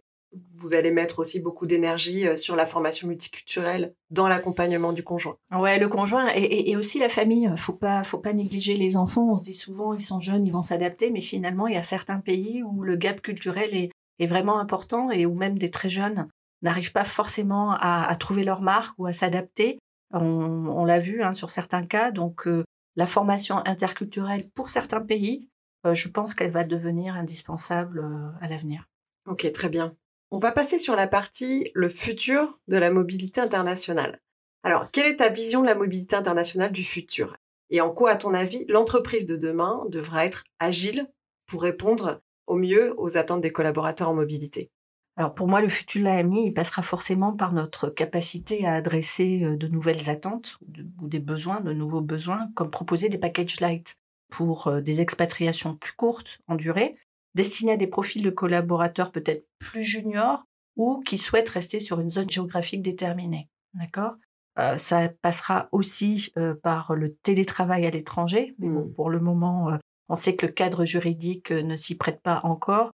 vous 0.54 0.74
allez 0.74 0.90
mettre 0.90 1.18
aussi 1.18 1.40
beaucoup 1.40 1.66
d'énergie 1.66 2.24
sur 2.36 2.54
la 2.54 2.66
formation 2.66 3.08
multiculturelle 3.08 3.94
dans 4.10 4.28
l'accompagnement 4.28 4.92
du 4.92 5.02
conjoint? 5.02 5.36
Ouais, 5.52 5.78
le 5.78 5.88
conjoint 5.88 6.28
et, 6.34 6.76
aussi 6.76 6.98
la 6.98 7.08
famille. 7.08 7.52
Faut 7.56 7.72
pas, 7.72 8.04
faut 8.04 8.18
pas 8.18 8.32
négliger 8.32 8.76
les 8.76 8.96
enfants. 8.96 9.32
On 9.32 9.38
se 9.38 9.44
dit 9.44 9.54
souvent, 9.54 9.92
ils 9.92 10.00
sont 10.00 10.20
jeunes, 10.20 10.46
ils 10.46 10.52
vont 10.52 10.62
s'adapter, 10.62 11.10
mais 11.10 11.20
finalement, 11.20 11.66
il 11.66 11.74
y 11.74 11.78
a 11.78 11.82
certains 11.82 12.20
pays 12.20 12.62
où 12.62 12.82
le 12.82 12.96
gap 12.96 13.22
culturel 13.22 13.74
est, 13.74 13.90
est 14.18 14.26
vraiment 14.26 14.60
important 14.60 15.10
et 15.10 15.26
où 15.26 15.34
même 15.34 15.58
des 15.58 15.70
très 15.70 15.88
jeunes 15.88 16.28
n'arrivent 16.62 16.92
pas 16.92 17.04
forcément 17.04 17.72
à, 17.72 18.14
trouver 18.16 18.44
leur 18.44 18.62
marque 18.62 18.96
ou 18.98 19.06
à 19.06 19.12
s'adapter. 19.12 19.78
On, 20.12 20.84
l'a 20.84 20.98
vu 20.98 21.22
hein, 21.22 21.32
sur 21.32 21.50
certains 21.50 21.86
cas. 21.86 22.10
Donc, 22.10 22.46
euh, 22.46 22.64
la 22.96 23.06
formation 23.06 23.62
interculturelle 23.66 24.48
pour 24.54 24.68
certains 24.68 25.00
pays 25.00 25.48
je 25.84 26.08
pense 26.08 26.34
qu'elle 26.34 26.50
va 26.50 26.64
devenir 26.64 27.14
indispensable 27.14 28.00
euh, 28.00 28.30
à 28.40 28.48
l'avenir. 28.48 28.88
Ok, 29.26 29.50
très 29.52 29.68
bien. 29.68 29.96
On 30.30 30.38
va 30.38 30.52
passer 30.52 30.78
sur 30.78 30.94
la 30.94 31.06
partie 31.06 31.70
le 31.74 31.88
futur 31.88 32.60
de 32.68 32.76
la 32.76 32.90
mobilité 32.90 33.40
internationale. 33.40 34.20
Alors, 34.62 34.90
quelle 34.90 35.06
est 35.06 35.16
ta 35.16 35.28
vision 35.28 35.62
de 35.62 35.66
la 35.66 35.74
mobilité 35.74 36.16
internationale 36.16 36.72
du 36.72 36.84
futur? 36.84 37.36
Et 37.70 37.80
en 37.80 37.90
quoi, 37.90 38.10
à 38.10 38.16
ton 38.16 38.34
avis, 38.34 38.64
l'entreprise 38.68 39.26
de 39.26 39.36
demain 39.36 39.84
devra 39.88 40.26
être 40.26 40.44
agile 40.58 41.10
pour 41.46 41.62
répondre 41.62 42.20
au 42.46 42.56
mieux 42.56 42.94
aux 42.98 43.16
attentes 43.16 43.40
des 43.40 43.52
collaborateurs 43.52 44.10
en 44.10 44.14
mobilité? 44.14 44.70
Alors 45.16 45.34
pour 45.34 45.48
moi, 45.48 45.60
le 45.60 45.68
futur 45.68 46.00
de 46.00 46.06
l'AMI, 46.06 46.46
il 46.46 46.54
passera 46.54 46.82
forcément 46.82 47.32
par 47.32 47.52
notre 47.52 47.90
capacité 47.90 48.66
à 48.66 48.74
adresser 48.74 49.44
euh, 49.44 49.56
de 49.56 49.66
nouvelles 49.66 50.08
attentes 50.08 50.58
ou 51.00 51.08
des 51.08 51.20
besoins, 51.20 51.60
de 51.60 51.72
nouveaux 51.72 52.00
besoins, 52.00 52.48
comme 52.54 52.70
proposer 52.70 53.08
des 53.08 53.18
packages 53.18 53.60
light 53.60 53.99
pour 54.30 54.68
euh, 54.68 54.80
des 54.80 55.00
expatriations 55.00 55.76
plus 55.76 55.92
courtes 55.92 56.38
en 56.48 56.54
durée, 56.54 56.96
destinées 57.34 57.72
à 57.72 57.76
des 57.76 57.86
profils 57.86 58.22
de 58.22 58.30
collaborateurs 58.30 59.12
peut-être 59.12 59.46
plus 59.58 59.84
juniors 59.84 60.44
ou 60.76 61.00
qui 61.00 61.18
souhaitent 61.18 61.48
rester 61.48 61.80
sur 61.80 62.00
une 62.00 62.10
zone 62.10 62.30
géographique 62.30 62.82
déterminée. 62.82 63.48
D'accord? 63.74 64.14
Euh, 64.58 64.76
Ça 64.78 65.08
passera 65.22 65.68
aussi 65.72 66.32
euh, 66.38 66.54
par 66.54 66.94
le 66.94 67.14
télétravail 67.14 67.86
à 67.86 67.90
l'étranger. 67.90 68.54
Mais 68.58 68.68
bon, 68.68 68.86
mmh. 68.86 68.94
pour 68.94 69.10
le 69.10 69.20
moment, 69.20 69.78
on 70.08 70.16
sait 70.16 70.36
que 70.36 70.46
le 70.46 70.52
cadre 70.52 70.84
juridique 70.84 71.50
ne 71.50 71.76
s'y 71.76 71.96
prête 71.96 72.20
pas 72.22 72.40
encore. 72.44 72.90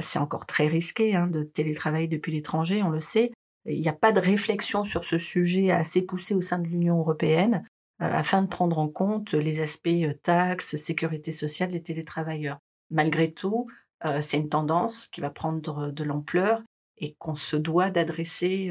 c'est 0.00 0.18
encore 0.18 0.46
très 0.46 0.68
risqué 0.68 1.16
hein, 1.16 1.26
de 1.26 1.42
télétravailler 1.42 2.08
depuis 2.08 2.32
l'étranger, 2.32 2.82
on 2.82 2.90
le 2.90 3.00
sait. 3.00 3.32
Il 3.66 3.80
n'y 3.80 3.88
a 3.88 3.92
pas 3.94 4.12
de 4.12 4.20
réflexion 4.20 4.84
sur 4.84 5.04
ce 5.04 5.18
sujet 5.18 5.70
assez 5.70 6.02
poussé 6.02 6.34
au 6.34 6.40
sein 6.40 6.58
de 6.58 6.66
l'Union 6.66 6.98
européenne. 6.98 7.64
Euh, 8.02 8.06
afin 8.06 8.42
de 8.42 8.48
prendre 8.48 8.78
en 8.78 8.88
compte 8.88 9.34
les 9.34 9.60
aspects 9.60 9.88
euh, 9.88 10.14
taxes, 10.22 10.76
sécurité 10.76 11.32
sociale 11.32 11.70
des 11.70 11.82
télétravailleurs. 11.82 12.58
Malgré 12.90 13.30
tout, 13.30 13.66
euh, 14.06 14.20
c'est 14.22 14.38
une 14.38 14.48
tendance 14.48 15.06
qui 15.06 15.20
va 15.20 15.28
prendre 15.28 15.90
de 15.90 16.04
l'ampleur 16.04 16.62
et 16.96 17.14
qu'on 17.18 17.34
se 17.34 17.56
doit 17.56 17.90
d'adresser 17.90 18.70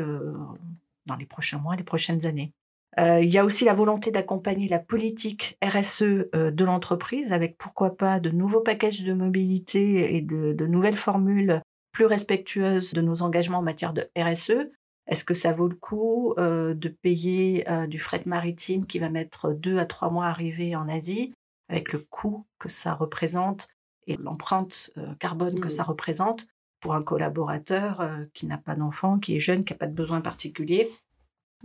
dans 1.07 1.15
les 1.15 1.25
prochains 1.25 1.57
mois, 1.57 1.75
les 1.75 1.83
prochaines 1.83 2.27
années. 2.27 2.53
il 2.95 3.27
y 3.27 3.39
a 3.39 3.45
aussi 3.45 3.65
la 3.65 3.73
volonté 3.73 4.11
d'accompagner 4.11 4.67
la 4.67 4.77
politique 4.77 5.57
RSE 5.63 6.29
de 6.33 6.63
l'entreprise 6.63 7.33
avec 7.33 7.57
pourquoi 7.57 7.97
pas 7.97 8.19
de 8.19 8.29
nouveaux 8.29 8.61
packages 8.61 9.03
de 9.03 9.13
mobilité 9.13 10.15
et 10.15 10.21
de 10.21 10.65
nouvelles 10.67 10.95
formules 10.95 11.63
plus 11.91 12.05
respectueuses 12.05 12.93
de 12.93 13.01
nos 13.01 13.23
engagements 13.23 13.59
en 13.59 13.63
matière 13.63 13.93
de 13.93 14.07
RSE, 14.15 14.69
est-ce 15.09 15.25
que 15.25 15.33
ça 15.33 15.51
vaut 15.51 15.67
le 15.67 15.75
coup 15.75 16.33
euh, 16.37 16.75
de 16.75 16.87
payer 16.87 17.67
euh, 17.69 17.87
du 17.87 17.99
fret 17.99 18.21
maritime 18.27 18.85
qui 18.85 18.99
va 18.99 19.09
mettre 19.09 19.53
deux 19.53 19.77
à 19.79 19.85
trois 19.87 20.11
mois 20.11 20.27
à 20.27 20.29
arriver 20.29 20.75
en 20.75 20.87
Asie, 20.87 21.33
avec 21.67 21.93
le 21.93 21.99
coût 21.99 22.45
que 22.59 22.69
ça 22.69 22.93
représente 22.93 23.67
et 24.05 24.15
l'empreinte 24.17 24.91
euh, 24.97 25.15
carbone 25.15 25.59
que 25.59 25.67
ça 25.67 25.83
mmh. 25.83 25.87
représente 25.87 26.47
pour 26.79 26.93
un 26.93 27.01
collaborateur 27.01 28.07
qui 28.33 28.45
n'a 28.45 28.57
pas 28.57 28.75
d'enfant, 28.75 29.19
qui 29.19 29.35
est 29.35 29.39
jeune, 29.39 29.65
qui 29.65 29.73
n'a 29.73 29.77
pas 29.77 29.87
de 29.87 29.93
besoin 29.93 30.21
particulier, 30.21 30.89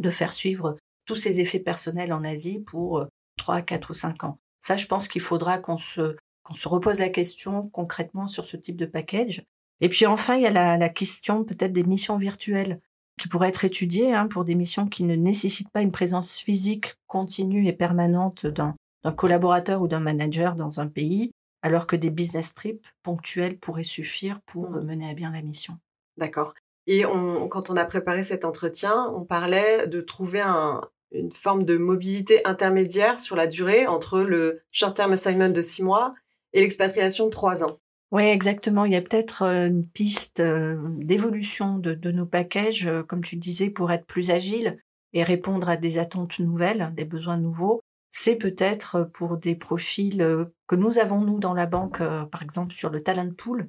de 0.01 0.11
faire 0.11 0.33
suivre 0.33 0.77
tous 1.05 1.15
ses 1.15 1.39
effets 1.39 1.61
personnels 1.61 2.13
en 2.13 2.25
Asie 2.25 2.59
pour 2.59 3.07
trois, 3.37 3.63
quatre 3.63 3.91
ou 3.91 3.95
cinq 3.95 4.25
ans? 4.25 4.41
Ça, 4.59 4.75
je 4.75 4.87
pense 4.87 5.07
qu'il 5.07 5.21
faudra 5.21 5.59
qu'on 5.59 5.79
se, 5.79 6.17
qu'on 6.43 6.55
se 6.55 6.67
repose 6.67 6.99
la 6.99 7.11
question 7.11 7.63
concrètement 7.69 8.27
sur 8.27 8.45
ce 8.45 8.57
type 8.57 8.77
de 8.77 8.87
package. 8.87 9.45
Et 9.81 9.89
puis 9.89 10.05
enfin, 10.05 10.35
il 10.35 10.43
y 10.43 10.47
a 10.47 10.51
la, 10.51 10.77
la 10.79 10.89
question 10.89 11.45
peut-être 11.45 11.73
des 11.73 11.85
missions 11.85 12.19
virtuelles 12.19 12.81
qui 13.19 13.29
pourraient 13.29 13.49
être 13.49 13.65
étudiées 13.65 14.15
hein, 14.15 14.27
pour 14.27 14.45
des 14.45 14.55
missions 14.55 14.87
qui 14.87 15.05
ne 15.05 15.15
nécessitent 15.15 15.71
pas 15.71 15.83
une 15.83 15.93
présence 15.93 16.39
physique 16.39 16.95
continue 17.07 17.67
et 17.67 17.73
permanente 17.73 18.47
d'un 18.47 18.75
collaborateur 19.17 19.83
ou 19.83 19.89
d'un 19.89 20.01
manager 20.01 20.57
dans 20.57 20.81
un 20.81 20.89
pays, 20.89 21.31
alors 21.63 21.87
que 21.87 21.97
des 21.97 22.11
business 22.11 22.55
trips 22.55 22.87
ponctuels 23.03 23.59
pourraient 23.59 23.83
suffire 23.83 24.41
pour 24.47 24.71
mmh. 24.71 24.85
mener 24.85 25.11
à 25.11 25.15
bien 25.15 25.31
la 25.31 25.43
mission. 25.43 25.79
D'accord. 26.17 26.55
Et 26.87 27.07
on, 27.07 27.49
quand 27.49 27.71
on 27.71 27.77
a 27.77 27.85
préparé 27.85 28.23
cet 28.23 28.45
entretien, 28.45 29.11
on 29.15 29.25
parlait 29.25 29.87
de 29.87 30.01
trouver 30.01 30.41
un, 30.41 30.83
une 31.13 31.33
forme 31.33 31.65
de 31.65 31.79
mobilité 31.79 32.47
intermédiaire 32.47 33.21
sur 33.21 33.37
la 33.37 33.47
durée 33.47 33.87
entre 33.87 34.21
le 34.21 34.61
short-term 34.71 35.13
assignment 35.13 35.49
de 35.53 35.63
six 35.63 35.83
mois 35.83 36.15
et 36.53 36.61
l'expatriation 36.61 37.27
de 37.27 37.31
trois 37.31 37.65
ans. 37.65 37.79
Oui, 38.15 38.23
exactement. 38.23 38.85
Il 38.85 38.93
y 38.93 38.97
a 38.97 39.03
peut-être 39.03 39.43
euh, 39.43 39.67
une 39.67 39.85
piste 39.85 40.39
euh, 40.39 40.79
d'évolution 40.99 41.79
de, 41.81 42.13
nos 42.13 42.27
packages, 42.27 42.87
euh, 42.87 43.03
comme 43.03 43.25
tu 43.25 43.35
disais, 43.35 43.71
pour 43.71 43.91
être 43.91 44.07
plus 44.07 44.31
agile 44.31 44.79
et 45.15 45.25
répondre 45.25 45.69
à 45.69 45.77
des 45.77 45.99
attentes 45.99 46.39
nouvelles, 46.39 46.93
des 46.95 47.07
besoins 47.07 47.39
nouveaux. 47.39 47.81
C'est 48.13 48.37
peut-être 48.37 49.11
pour 49.15 49.37
des 49.37 49.57
profils 49.57 50.49
que 50.69 50.77
nous 50.77 51.01
avons, 51.01 51.23
nous, 51.23 51.41
dans 51.41 51.55
la 51.55 51.67
banque, 51.67 51.99
par 51.99 52.43
exemple, 52.43 52.73
sur 52.73 52.91
le 52.91 53.01
talent 53.01 53.33
pool, 53.37 53.69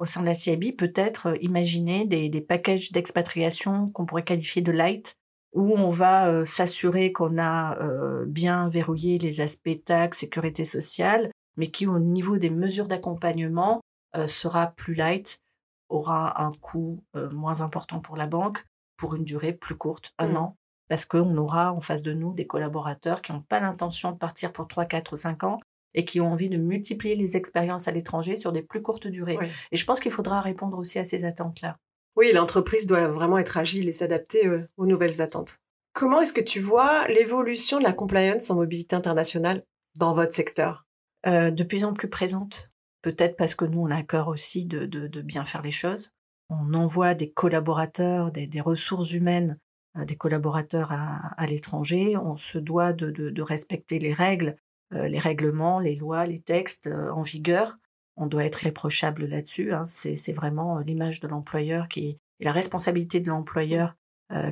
au 0.00 0.06
sein 0.06 0.22
de 0.22 0.26
la 0.26 0.34
CIB, 0.34 0.72
peut-être 0.72 1.36
imaginer 1.42 2.06
des, 2.06 2.30
des 2.30 2.40
packages 2.40 2.92
d'expatriation 2.92 3.90
qu'on 3.90 4.06
pourrait 4.06 4.24
qualifier 4.24 4.62
de 4.62 4.72
light, 4.72 5.16
où 5.52 5.76
on 5.76 5.90
va 5.90 6.46
s'assurer 6.46 7.12
qu'on 7.12 7.38
a 7.38 7.78
bien 8.26 8.70
verrouillé 8.70 9.18
les 9.18 9.42
aspects 9.42 9.84
taxes, 9.84 10.20
sécurité 10.20 10.64
sociale, 10.64 11.30
mais 11.56 11.70
qui 11.70 11.86
au 11.86 11.98
niveau 11.98 12.38
des 12.38 12.50
mesures 12.50 12.88
d'accompagnement 12.88 13.80
euh, 14.16 14.26
sera 14.26 14.68
plus 14.76 14.94
light, 14.94 15.40
aura 15.88 16.42
un 16.42 16.52
coût 16.52 17.02
euh, 17.16 17.30
moins 17.30 17.60
important 17.60 18.00
pour 18.00 18.16
la 18.16 18.26
banque 18.26 18.64
pour 18.96 19.14
une 19.14 19.24
durée 19.24 19.52
plus 19.52 19.76
courte, 19.76 20.12
un 20.18 20.28
mmh. 20.28 20.36
an, 20.36 20.56
parce 20.88 21.04
qu'on 21.04 21.36
aura 21.36 21.72
en 21.72 21.80
face 21.80 22.02
de 22.02 22.12
nous 22.12 22.32
des 22.32 22.46
collaborateurs 22.46 23.20
qui 23.20 23.32
n'ont 23.32 23.42
pas 23.42 23.60
l'intention 23.60 24.12
de 24.12 24.16
partir 24.16 24.52
pour 24.52 24.68
3, 24.68 24.86
4 24.86 25.12
ou 25.12 25.16
5 25.16 25.44
ans 25.44 25.60
et 25.94 26.04
qui 26.04 26.20
ont 26.20 26.30
envie 26.30 26.48
de 26.48 26.58
multiplier 26.58 27.16
les 27.16 27.36
expériences 27.36 27.88
à 27.88 27.92
l'étranger 27.92 28.36
sur 28.36 28.52
des 28.52 28.62
plus 28.62 28.82
courtes 28.82 29.06
durées. 29.06 29.38
Et 29.72 29.76
je 29.76 29.84
pense 29.86 29.98
qu'il 29.98 30.12
faudra 30.12 30.40
répondre 30.40 30.78
aussi 30.78 30.98
à 30.98 31.04
ces 31.04 31.24
attentes-là. 31.24 31.78
Oui, 32.16 32.32
l'entreprise 32.32 32.86
doit 32.86 33.08
vraiment 33.08 33.38
être 33.38 33.58
agile 33.58 33.88
et 33.88 33.92
s'adapter 33.92 34.46
euh, 34.46 34.66
aux 34.76 34.86
nouvelles 34.86 35.20
attentes. 35.20 35.58
Comment 35.92 36.20
est-ce 36.20 36.32
que 36.32 36.40
tu 36.40 36.60
vois 36.60 37.06
l'évolution 37.08 37.78
de 37.78 37.84
la 37.84 37.92
compliance 37.92 38.50
en 38.50 38.56
mobilité 38.56 38.96
internationale 38.96 39.64
dans 39.96 40.12
votre 40.12 40.32
secteur? 40.32 40.85
Euh, 41.26 41.50
de 41.50 41.64
plus 41.64 41.84
en 41.84 41.92
plus 41.92 42.08
présente. 42.08 42.70
Peut-être 43.02 43.36
parce 43.36 43.54
que 43.54 43.64
nous, 43.64 43.80
on 43.80 43.90
a 43.90 44.02
cœur 44.02 44.28
aussi 44.28 44.64
de, 44.66 44.86
bien 45.22 45.44
faire 45.44 45.62
les 45.62 45.72
choses. 45.72 46.12
On 46.50 46.74
envoie 46.74 47.14
des 47.14 47.30
collaborateurs, 47.30 48.30
des, 48.30 48.60
ressources 48.60 49.12
humaines, 49.12 49.58
euh, 49.98 50.04
des 50.04 50.16
collaborateurs 50.16 50.92
à, 50.92 51.46
l'étranger. 51.46 52.16
On 52.16 52.36
se 52.36 52.58
doit 52.58 52.92
de, 52.92 53.42
respecter 53.42 53.98
les 53.98 54.12
règles, 54.12 54.56
euh, 54.94 55.08
les 55.08 55.18
règlements, 55.18 55.80
les 55.80 55.96
lois, 55.96 56.26
les 56.26 56.40
textes 56.40 56.88
en 56.88 57.22
vigueur. 57.22 57.76
on 58.16 58.28
doit 58.28 58.44
être 58.44 58.56
réprochable 58.56 59.26
là-dessus. 59.26 59.72
Hein. 59.72 59.84
C'est 59.84 60.32
vraiment 60.32 60.78
l'image 60.78 61.20
de 61.20 61.28
l'employeur 61.28 61.88
qui 61.88 62.18
et 62.38 62.44
la 62.44 62.52
responsabilité 62.52 63.18
de 63.18 63.28
l'employeur 63.28 63.96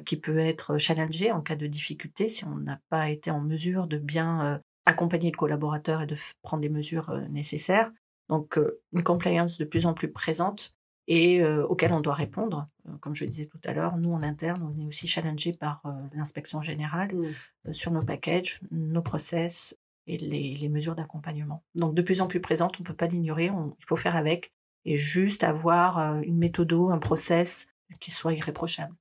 qui 0.06 0.16
peut 0.16 0.38
être 0.38 0.78
challengée 0.78 1.32
en 1.32 1.42
cas 1.42 1.56
de 1.56 1.66
difficulté 1.66 2.28
si 2.28 2.44
on 2.46 2.56
n'a 2.56 2.80
pas 2.88 3.10
été 3.10 3.30
en 3.30 3.40
mesure 3.40 3.86
de 3.86 3.98
bien 3.98 4.62
accompagner 4.86 5.30
le 5.30 5.36
collaborateur 5.36 6.02
et 6.02 6.06
de 6.06 6.16
prendre 6.42 6.62
les 6.62 6.68
mesures 6.68 7.10
euh, 7.10 7.26
nécessaires. 7.28 7.90
Donc 8.28 8.58
une 8.92 9.02
compliance 9.02 9.58
de 9.58 9.64
plus 9.64 9.84
en 9.84 9.92
plus 9.92 10.10
présente 10.10 10.74
et 11.06 11.44
auquel 11.44 11.92
on 11.92 12.00
doit 12.00 12.14
répondre. 12.14 12.66
Comme 13.00 13.14
je 13.14 13.26
disais 13.26 13.44
tout 13.44 13.60
à 13.64 13.74
l'heure, 13.74 13.98
nous 13.98 14.14
en 14.14 14.22
interne, 14.22 14.62
on 14.62 14.82
est 14.82 14.86
aussi 14.86 15.06
challengé 15.06 15.52
par 15.52 15.82
l'inspection 16.14 16.62
générale 16.62 17.14
mmh. 17.14 17.72
sur 17.74 17.90
nos 17.90 18.02
packages, 18.02 18.60
nos 18.70 19.02
process 19.02 19.76
et 20.06 20.16
les, 20.16 20.54
les 20.54 20.68
mesures 20.70 20.94
d'accompagnement. 20.94 21.62
Donc 21.74 21.94
de 21.94 22.00
plus 22.00 22.22
en 22.22 22.26
plus 22.26 22.40
présente, 22.40 22.80
on 22.80 22.82
ne 22.82 22.86
peut 22.86 22.96
pas 22.96 23.08
l'ignorer, 23.08 23.50
il 23.52 23.84
faut 23.86 23.96
faire 23.96 24.16
avec 24.16 24.54
et 24.86 24.96
juste 24.96 25.44
avoir 25.44 26.22
une 26.22 26.38
méthode, 26.38 26.72
un 26.72 26.98
process 26.98 27.66
qui 28.00 28.10
soit 28.10 28.32
irréprochable. 28.32 28.94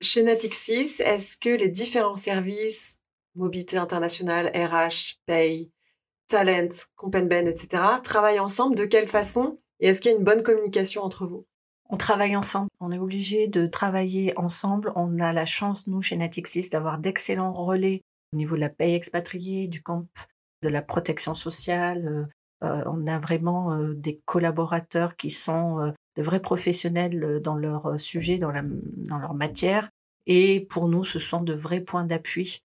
Chez 0.00 0.22
Natixis, 0.22 1.02
est-ce 1.02 1.36
que 1.36 1.50
les 1.50 1.68
différents 1.68 2.16
services, 2.16 2.99
mobilité 3.34 3.76
internationale, 3.76 4.50
RH, 4.54 5.18
paye, 5.26 5.70
talent, 6.28 6.68
Compenben, 6.96 7.46
etc., 7.46 7.82
travaillent 8.02 8.40
ensemble 8.40 8.76
De 8.76 8.84
quelle 8.84 9.08
façon 9.08 9.58
Et 9.80 9.88
est-ce 9.88 10.00
qu'il 10.00 10.12
y 10.12 10.14
a 10.14 10.18
une 10.18 10.24
bonne 10.24 10.42
communication 10.42 11.02
entre 11.02 11.26
vous? 11.26 11.46
On 11.88 11.96
travaille 11.96 12.36
ensemble. 12.36 12.68
On 12.78 12.92
est 12.92 12.98
obligé 12.98 13.48
de 13.48 13.66
travailler 13.66 14.32
ensemble. 14.38 14.92
On 14.94 15.18
a 15.18 15.32
la 15.32 15.44
chance, 15.44 15.88
nous, 15.88 16.02
chez 16.02 16.16
Natixis, 16.16 16.70
d'avoir 16.70 16.98
d'excellents 16.98 17.52
relais 17.52 18.02
au 18.32 18.36
niveau 18.36 18.54
de 18.54 18.60
la 18.60 18.68
paye 18.68 18.94
expatriée, 18.94 19.66
du 19.66 19.82
camp 19.82 20.06
de 20.62 20.68
la 20.68 20.82
protection 20.82 21.34
sociale, 21.34 22.28
euh, 22.62 22.82
on 22.86 23.06
a 23.06 23.18
vraiment 23.18 23.72
euh, 23.72 23.94
des 23.94 24.20
collaborateurs 24.24 25.16
qui 25.16 25.30
sont 25.30 25.80
euh, 25.80 25.92
de 26.16 26.22
vrais 26.22 26.40
professionnels 26.40 27.40
dans 27.42 27.56
leur 27.56 27.98
sujet, 27.98 28.36
dans 28.36 28.50
leur 28.50 29.34
matière. 29.34 29.90
Et 30.26 30.66
pour 30.68 30.88
nous, 30.88 31.04
ce 31.04 31.18
sont 31.18 31.42
de 31.42 31.54
vrais 31.54 31.80
points 31.80 32.04
d'appui 32.04 32.62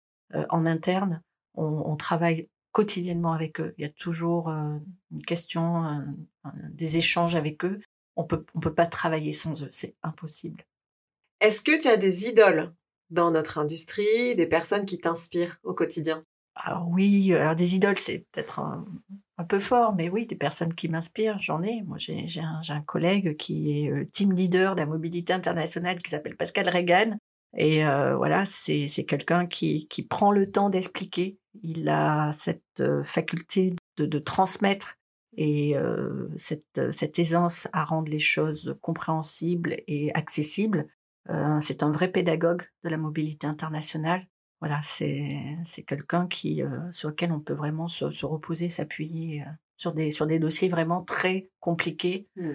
en 0.50 0.66
interne. 0.66 1.22
On, 1.56 1.96
travaille 1.96 2.50
quotidiennement 2.72 3.32
avec 3.32 3.62
eux. 3.62 3.74
Il 3.78 3.84
y 3.84 3.88
a 3.88 3.92
toujours 3.92 4.50
une 4.50 5.26
question, 5.26 6.04
des 6.70 6.98
échanges 6.98 7.36
avec 7.36 7.64
eux. 7.64 7.80
On 8.18 8.26
peut, 8.26 8.46
on 8.54 8.60
peut 8.60 8.74
pas 8.74 8.86
travailler 8.86 9.34
sans 9.34 9.64
eux. 9.64 9.70
C'est 9.72 9.96
impossible. 10.04 10.66
Est-ce 11.40 11.62
que 11.62 11.80
tu 11.80 11.88
as 11.88 11.98
des 11.98 12.28
idoles 12.28 12.74
dans 13.10 13.32
notre 13.32 13.58
industrie, 13.58 14.36
des 14.36 14.48
personnes 14.48 14.86
qui 14.86 15.00
t'inspirent 15.00 15.58
au 15.64 15.74
quotidien? 15.74 16.24
Alors 16.56 16.88
oui, 16.90 17.34
alors 17.34 17.56
des 17.56 17.76
idoles, 17.76 17.98
c'est 17.98 18.26
peut-être 18.32 18.60
un, 18.60 18.86
un 19.38 19.44
peu 19.44 19.60
fort, 19.60 19.94
mais 19.94 20.10
oui, 20.10 20.26
des 20.26 20.36
personnes 20.36 20.74
qui 20.74 20.88
m'inspirent, 20.88 21.38
j'en 21.40 21.62
ai. 21.62 21.82
Moi, 21.84 21.98
j'ai 21.98 22.26
un, 22.40 22.62
un, 22.68 22.82
collègue 22.82 23.36
qui 23.36 23.84
est 23.84 23.92
euh, 23.92 24.06
team 24.06 24.34
leader 24.34 24.76
de 24.76 24.80
la 24.80 24.86
mobilité 24.86 25.34
internationale 25.34 26.00
qui 26.02 26.10
s'appelle 26.10 26.38
Pascal 26.38 26.70
Regan. 26.70 27.18
Et 27.56 27.86
euh, 27.86 28.16
voilà, 28.16 28.46
c'est 28.46 28.88
quelqu'un 29.08 29.46
qui, 29.46 29.88
qui 29.88 30.04
prend 30.04 30.32
le 30.32 30.52
temps 30.52 30.70
d'expliquer. 30.70 31.38
Il 31.64 31.88
a 31.88 32.32
cette 32.34 32.82
euh, 32.82 33.04
faculté 33.04 33.76
de, 33.98 34.06
de, 34.06 34.20
transmettre 34.20 34.98
et 35.38 35.78
euh, 35.78 36.28
cette, 36.36 36.92
cette 36.92 37.18
aisance 37.18 37.68
à 37.72 37.86
rendre 37.86 38.12
les 38.12 38.20
choses 38.20 38.76
compréhensibles 38.82 39.78
et 39.88 40.14
accessibles. 40.14 40.88
Euh, 41.30 41.60
c'est 41.62 41.82
un 41.82 41.92
vrai 41.92 42.10
pédagogue 42.10 42.64
de 42.84 42.90
la 42.90 42.98
mobilité 42.98 43.48
internationale 43.48 44.28
voilà, 44.62 44.80
c'est 44.82 45.84
quelqu'un 45.86 46.28
qui 46.28 46.64
euh, 46.64 46.92
sur 46.92 47.10
lequel 47.10 47.32
on 47.32 47.40
peut 47.40 47.54
vraiment 47.54 47.88
se, 47.88 48.26
reposer, 48.26 48.70
s'appuyer 48.70 49.44
euh, 49.44 49.52
sur 49.76 49.94
des 49.94 50.10
sur 50.12 50.26
des 50.26 50.40
dossiers 50.40 50.70
vraiment 50.70 51.04
très 51.04 51.50
compliqués. 51.60 52.28
Mmh. 52.36 52.52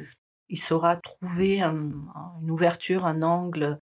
Il 0.48 0.58
saura 0.58 0.96
trouver 0.96 1.62
une 1.62 2.50
ouverture, 2.50 3.06
un 3.06 3.22
angle, 3.22 3.62
euh, 3.62 3.76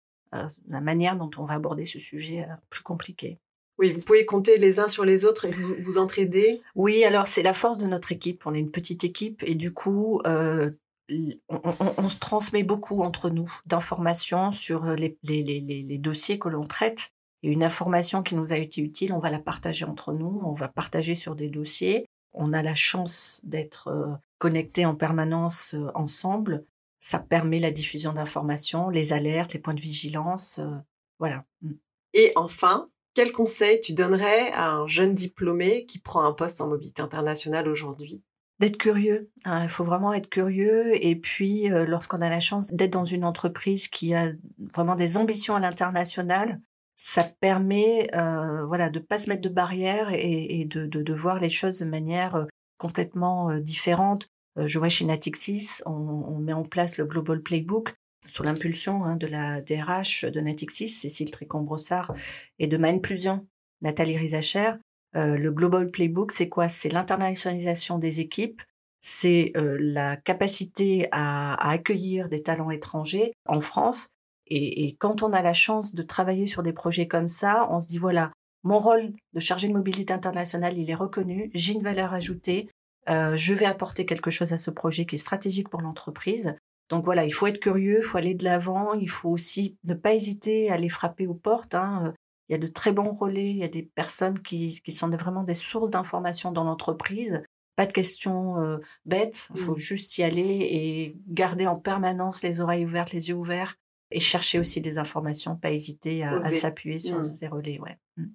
la 0.68 0.80
manière 0.80 1.16
dont 1.16 1.30
on 1.38 1.44
va 1.44 1.54
aborder 1.54 1.84
ce 1.84 1.98
sujet 1.98 2.46
plus 2.70 2.82
compliqué. 2.82 3.38
Oui, 3.78 3.92
vous 3.92 4.00
pouvez 4.00 4.24
compter 4.24 4.56
les 4.56 4.80
uns 4.80 4.88
sur 4.88 5.04
les 5.04 5.26
autres 5.26 5.44
et 5.44 5.50
vous, 5.50 5.74
vous 5.80 5.98
entraider. 5.98 6.62
Oui, 6.74 7.04
alors 7.04 7.26
c'est 7.26 7.42
la 7.42 7.52
force 7.52 7.76
de 7.76 7.86
notre 7.86 8.10
équipe. 8.10 8.46
On 8.46 8.54
est 8.54 8.58
une 8.58 8.70
petite 8.70 9.04
équipe 9.04 9.42
et 9.46 9.54
du 9.54 9.74
coup, 9.74 10.22
on, 10.24 12.08
se 12.08 12.18
transmet 12.18 12.62
beaucoup 12.62 13.02
entre 13.02 13.28
nous 13.28 13.50
d'informations 13.66 14.52
sur 14.52 14.86
les, 14.94 15.18
les, 15.24 15.42
les, 15.42 15.60
les, 15.60 15.98
dossiers 15.98 16.38
que 16.38 16.48
l'on 16.48 16.64
traite 16.64 17.12
une 17.42 17.62
information 17.62 18.22
qui 18.22 18.34
nous 18.34 18.52
a 18.52 18.56
été 18.56 18.80
utile, 18.80 19.12
on 19.12 19.18
va 19.18 19.30
la 19.30 19.38
partager 19.38 19.84
entre 19.84 20.12
nous, 20.12 20.40
on 20.44 20.52
va 20.52 20.68
partager 20.68 21.14
sur 21.14 21.34
des 21.34 21.48
dossiers. 21.48 22.06
On 22.32 22.52
a 22.52 22.62
la 22.62 22.74
chance 22.74 23.40
d'être 23.44 23.88
euh, 23.88 24.14
connectés 24.38 24.84
en 24.84 24.94
permanence 24.94 25.74
euh, 25.74 25.90
ensemble. 25.94 26.64
Ça 27.06 27.18
permet 27.18 27.58
la 27.58 27.70
diffusion 27.70 28.12
d'informations, 28.12 28.88
les 28.88 29.12
alertes, 29.12 29.52
les 29.52 29.60
points 29.60 29.74
de 29.74 29.80
vigilance. 29.80 30.58
Euh, 30.58 30.76
voilà. 31.18 31.44
Mm. 31.62 31.72
Et 32.14 32.32
enfin, 32.34 32.88
quel 33.14 33.32
conseil 33.32 33.78
tu 33.80 33.92
donnerais 33.92 34.50
à 34.52 34.70
un 34.70 34.86
jeune 34.86 35.14
diplômé 35.14 35.84
qui 35.86 36.00
prend 36.00 36.24
un 36.24 36.32
poste 36.32 36.60
en 36.60 36.68
mobilité 36.68 37.02
internationale 37.02 37.68
aujourd'hui? 37.68 38.22
D'être 38.58 38.78
curieux. 38.78 39.30
Hein, 39.44 39.64
il 39.64 39.68
faut 39.68 39.84
vraiment 39.84 40.14
être 40.14 40.30
curieux. 40.30 40.92
Et 41.04 41.14
puis, 41.14 41.68
lorsqu'on 41.68 42.22
a 42.22 42.30
la 42.30 42.40
chance 42.40 42.72
d'être 42.72 42.94
dans 42.94 43.04
une 43.04 43.24
entreprise 43.24 43.88
qui 43.88 44.14
a 44.14 44.32
vraiment 44.74 44.94
des 44.94 45.18
ambitions 45.18 45.56
à 45.56 45.60
l'international, 45.60 46.58
ça 46.96 47.24
permet 47.24 48.08
euh, 48.14 48.64
voilà 48.64 48.88
de 48.88 48.98
pas 48.98 49.18
se 49.18 49.28
mettre 49.28 49.42
de 49.42 49.50
barrières 49.50 50.08
et, 50.12 50.64
de, 50.64 50.86
de, 50.86 51.02
de, 51.02 51.14
voir 51.14 51.38
les 51.38 51.50
choses 51.50 51.78
de 51.78 51.84
manière 51.84 52.34
euh, 52.34 52.44
complètement 52.78 53.50
euh, 53.50 53.60
différente. 53.60 54.28
Euh, 54.58 54.66
je 54.66 54.78
vois 54.78 54.88
chez 54.88 55.04
Natixis, 55.04 55.82
on, 55.86 55.92
on, 55.92 56.38
met 56.38 56.52
en 56.52 56.62
place 56.62 56.98
le 56.98 57.06
Global 57.06 57.42
Playbook 57.42 57.94
sous 58.26 58.42
l'impulsion 58.42 59.04
hein, 59.04 59.16
de 59.16 59.26
la 59.26 59.60
DRH 59.60 60.24
de 60.24 60.40
Natixis, 60.40 60.88
Cécile 60.88 61.30
Tricon-Brossard, 61.30 62.12
et 62.58 62.66
de 62.66 62.76
ma 62.76 62.92
Plusion, 62.98 63.46
Nathalie 63.82 64.16
Rizacher. 64.16 64.72
le 65.14 65.50
Global 65.50 65.90
Playbook, 65.90 66.32
c'est 66.32 66.48
quoi? 66.48 66.66
C'est 66.66 66.92
l'internationalisation 66.92 67.98
des 67.98 68.20
équipes, 68.20 68.62
c'est 69.00 69.52
la 69.54 70.16
capacité 70.16 71.06
à, 71.12 71.54
à 71.54 71.70
accueillir 71.70 72.28
des 72.28 72.42
talents 72.42 72.72
étrangers 72.72 73.32
en 73.46 73.60
France 73.60 74.08
et, 74.46 74.86
et, 74.86 74.96
quand 74.96 75.22
on 75.22 75.32
a 75.32 75.42
la 75.42 75.52
chance 75.52 75.94
de 75.94 76.02
travailler 76.02 76.46
sur 76.46 76.62
des 76.62 76.72
projets 76.72 77.08
comme 77.08 77.28
ça, 77.28 77.66
on 77.70 77.80
se 77.80 77.88
dit 77.88 77.98
voilà, 77.98 78.32
mon 78.62 78.78
rôle 78.78 79.12
de 79.32 79.40
chargé 79.40 79.68
de 79.68 79.72
mobilité 79.72 80.12
internationale, 80.12 80.78
il 80.78 80.90
est 80.90 80.94
reconnu, 80.94 81.50
j'ai 81.54 81.72
une 81.72 81.82
valeur 81.82 82.12
ajoutée, 82.12 82.68
euh, 83.08 83.36
je 83.36 83.54
vais 83.54 83.66
apporter 83.66 84.06
quelque 84.06 84.30
chose 84.30 84.52
à 84.52 84.56
ce 84.56 84.70
projet 84.70 85.06
qui 85.06 85.16
est 85.16 85.18
stratégique 85.18 85.68
pour 85.68 85.80
l'entreprise. 85.80 86.56
Donc 86.88 87.04
voilà, 87.04 87.24
il 87.24 87.32
faut 87.32 87.46
être 87.46 87.60
curieux, 87.60 87.98
il 87.98 88.04
faut 88.04 88.18
aller 88.18 88.34
de 88.34 88.44
l'avant, 88.44 88.94
il 88.94 89.08
faut 89.10 89.30
aussi 89.30 89.76
ne 89.84 89.94
pas 89.94 90.14
hésiter 90.14 90.70
à 90.70 90.74
aller 90.74 90.88
frapper 90.88 91.26
aux 91.26 91.34
portes. 91.34 91.74
Hein. 91.74 92.14
Il 92.48 92.52
y 92.52 92.54
a 92.54 92.58
de 92.58 92.66
très 92.66 92.92
bons 92.92 93.10
relais, 93.10 93.50
il 93.50 93.56
y 93.56 93.64
a 93.64 93.68
des 93.68 93.82
personnes 93.82 94.38
qui, 94.40 94.80
qui 94.82 94.92
sont 94.92 95.08
vraiment 95.08 95.42
des 95.42 95.54
sources 95.54 95.90
d'informations 95.90 96.52
dans 96.52 96.64
l'entreprise. 96.64 97.42
Pas 97.74 97.86
de 97.86 97.92
questions 97.92 98.58
euh, 98.60 98.78
bêtes, 99.04 99.48
il 99.54 99.60
faut 99.60 99.74
mmh. 99.74 99.78
juste 99.78 100.18
y 100.18 100.22
aller 100.22 100.40
et 100.42 101.16
garder 101.28 101.66
en 101.66 101.76
permanence 101.76 102.42
les 102.42 102.60
oreilles 102.60 102.86
ouvertes, 102.86 103.12
les 103.12 103.28
yeux 103.28 103.34
ouverts 103.34 103.74
et 104.10 104.20
chercher 104.20 104.58
aussi 104.58 104.80
des 104.80 104.98
informations, 104.98 105.56
pas 105.56 105.72
hésiter 105.72 106.24
à, 106.24 106.40
s'appuyer 106.40 106.98
sur 106.98 107.18
mmh. 107.18 107.34
ces 107.34 107.48
relais. 107.48 107.80
Ouais. 107.80 107.98
Mmh. 108.16 108.26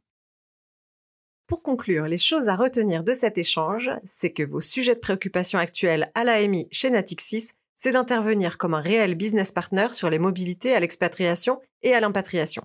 Pour 1.52 1.64
conclure, 1.64 2.06
les 2.06 2.18
choses 2.18 2.48
à 2.48 2.56
retenir 2.56 3.04
de 3.04 3.12
cet 3.12 3.38
échange, 3.38 3.92
c'est 4.06 4.32
que 4.32 4.42
vos 4.42 4.62
sujets 4.62 4.96
de 4.96 5.02
préoccupation 5.02 5.60
actuels 5.60 6.10
à 6.16 6.24
l'AMI 6.24 6.70
chez 6.72 6.90
Natixis, 6.90 7.50
c'est 7.76 7.92
d'intervenir 7.92 8.58
comme 8.58 8.74
un 8.74 8.80
réel 8.80 9.16
business 9.16 9.52
partner 9.52 9.88
sur 9.92 10.10
les 10.10 10.18
mobilités 10.18 10.74
à 10.74 10.80
l'expatriation 10.80 11.60
et 11.82 11.94
à 11.94 12.00
l'impatriation. 12.00 12.64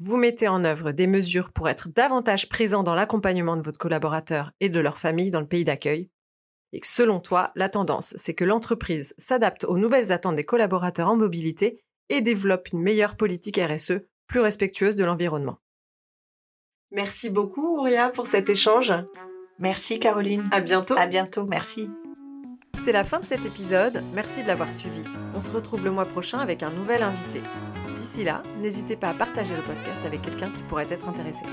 Vous 0.00 0.18
mettez 0.18 0.48
en 0.48 0.66
œuvre 0.66 0.92
des 0.92 1.06
mesures 1.06 1.50
pour 1.50 1.66
être 1.70 1.88
davantage 1.88 2.50
présent 2.50 2.82
dans 2.82 2.94
l'accompagnement 2.94 3.56
de 3.56 3.62
votre 3.62 3.78
collaborateur 3.78 4.52
et 4.60 4.68
de 4.68 4.80
leur 4.80 4.98
famille 4.98 5.30
dans 5.30 5.40
le 5.40 5.48
pays 5.48 5.64
d'accueil. 5.64 6.10
Et 6.74 6.80
selon 6.84 7.20
toi, 7.20 7.52
la 7.56 7.70
tendance, 7.70 8.12
c'est 8.18 8.34
que 8.34 8.44
l'entreprise 8.44 9.14
s'adapte 9.16 9.64
aux 9.64 9.78
nouvelles 9.78 10.12
attentes 10.12 10.36
des 10.36 10.44
collaborateurs 10.44 11.08
en 11.08 11.16
mobilité 11.16 11.82
et 12.10 12.20
développe 12.20 12.68
une 12.70 12.82
meilleure 12.82 13.16
politique 13.16 13.58
RSE 13.58 14.00
plus 14.26 14.40
respectueuse 14.40 14.96
de 14.96 15.04
l'environnement. 15.04 15.58
Merci 16.90 17.30
beaucoup, 17.30 17.78
Ouria, 17.78 18.10
pour 18.10 18.26
cet 18.26 18.50
échange. 18.50 18.92
Merci, 19.58 19.98
Caroline. 19.98 20.48
À 20.52 20.60
bientôt. 20.60 20.96
À 20.96 21.06
bientôt, 21.06 21.44
merci. 21.44 21.88
C'est 22.84 22.92
la 22.92 23.04
fin 23.04 23.20
de 23.20 23.24
cet 23.24 23.46
épisode. 23.46 24.02
Merci 24.14 24.42
de 24.42 24.48
l'avoir 24.48 24.72
suivi. 24.72 25.04
On 25.34 25.40
se 25.40 25.50
retrouve 25.50 25.84
le 25.84 25.90
mois 25.90 26.04
prochain 26.04 26.38
avec 26.38 26.62
un 26.62 26.70
nouvel 26.70 27.02
invité. 27.02 27.40
D'ici 27.96 28.24
là, 28.24 28.42
n'hésitez 28.60 28.96
pas 28.96 29.10
à 29.10 29.14
partager 29.14 29.54
le 29.54 29.62
podcast 29.62 30.00
avec 30.04 30.22
quelqu'un 30.22 30.50
qui 30.50 30.62
pourrait 30.64 30.88
être 30.90 31.08
intéressé. 31.08 31.44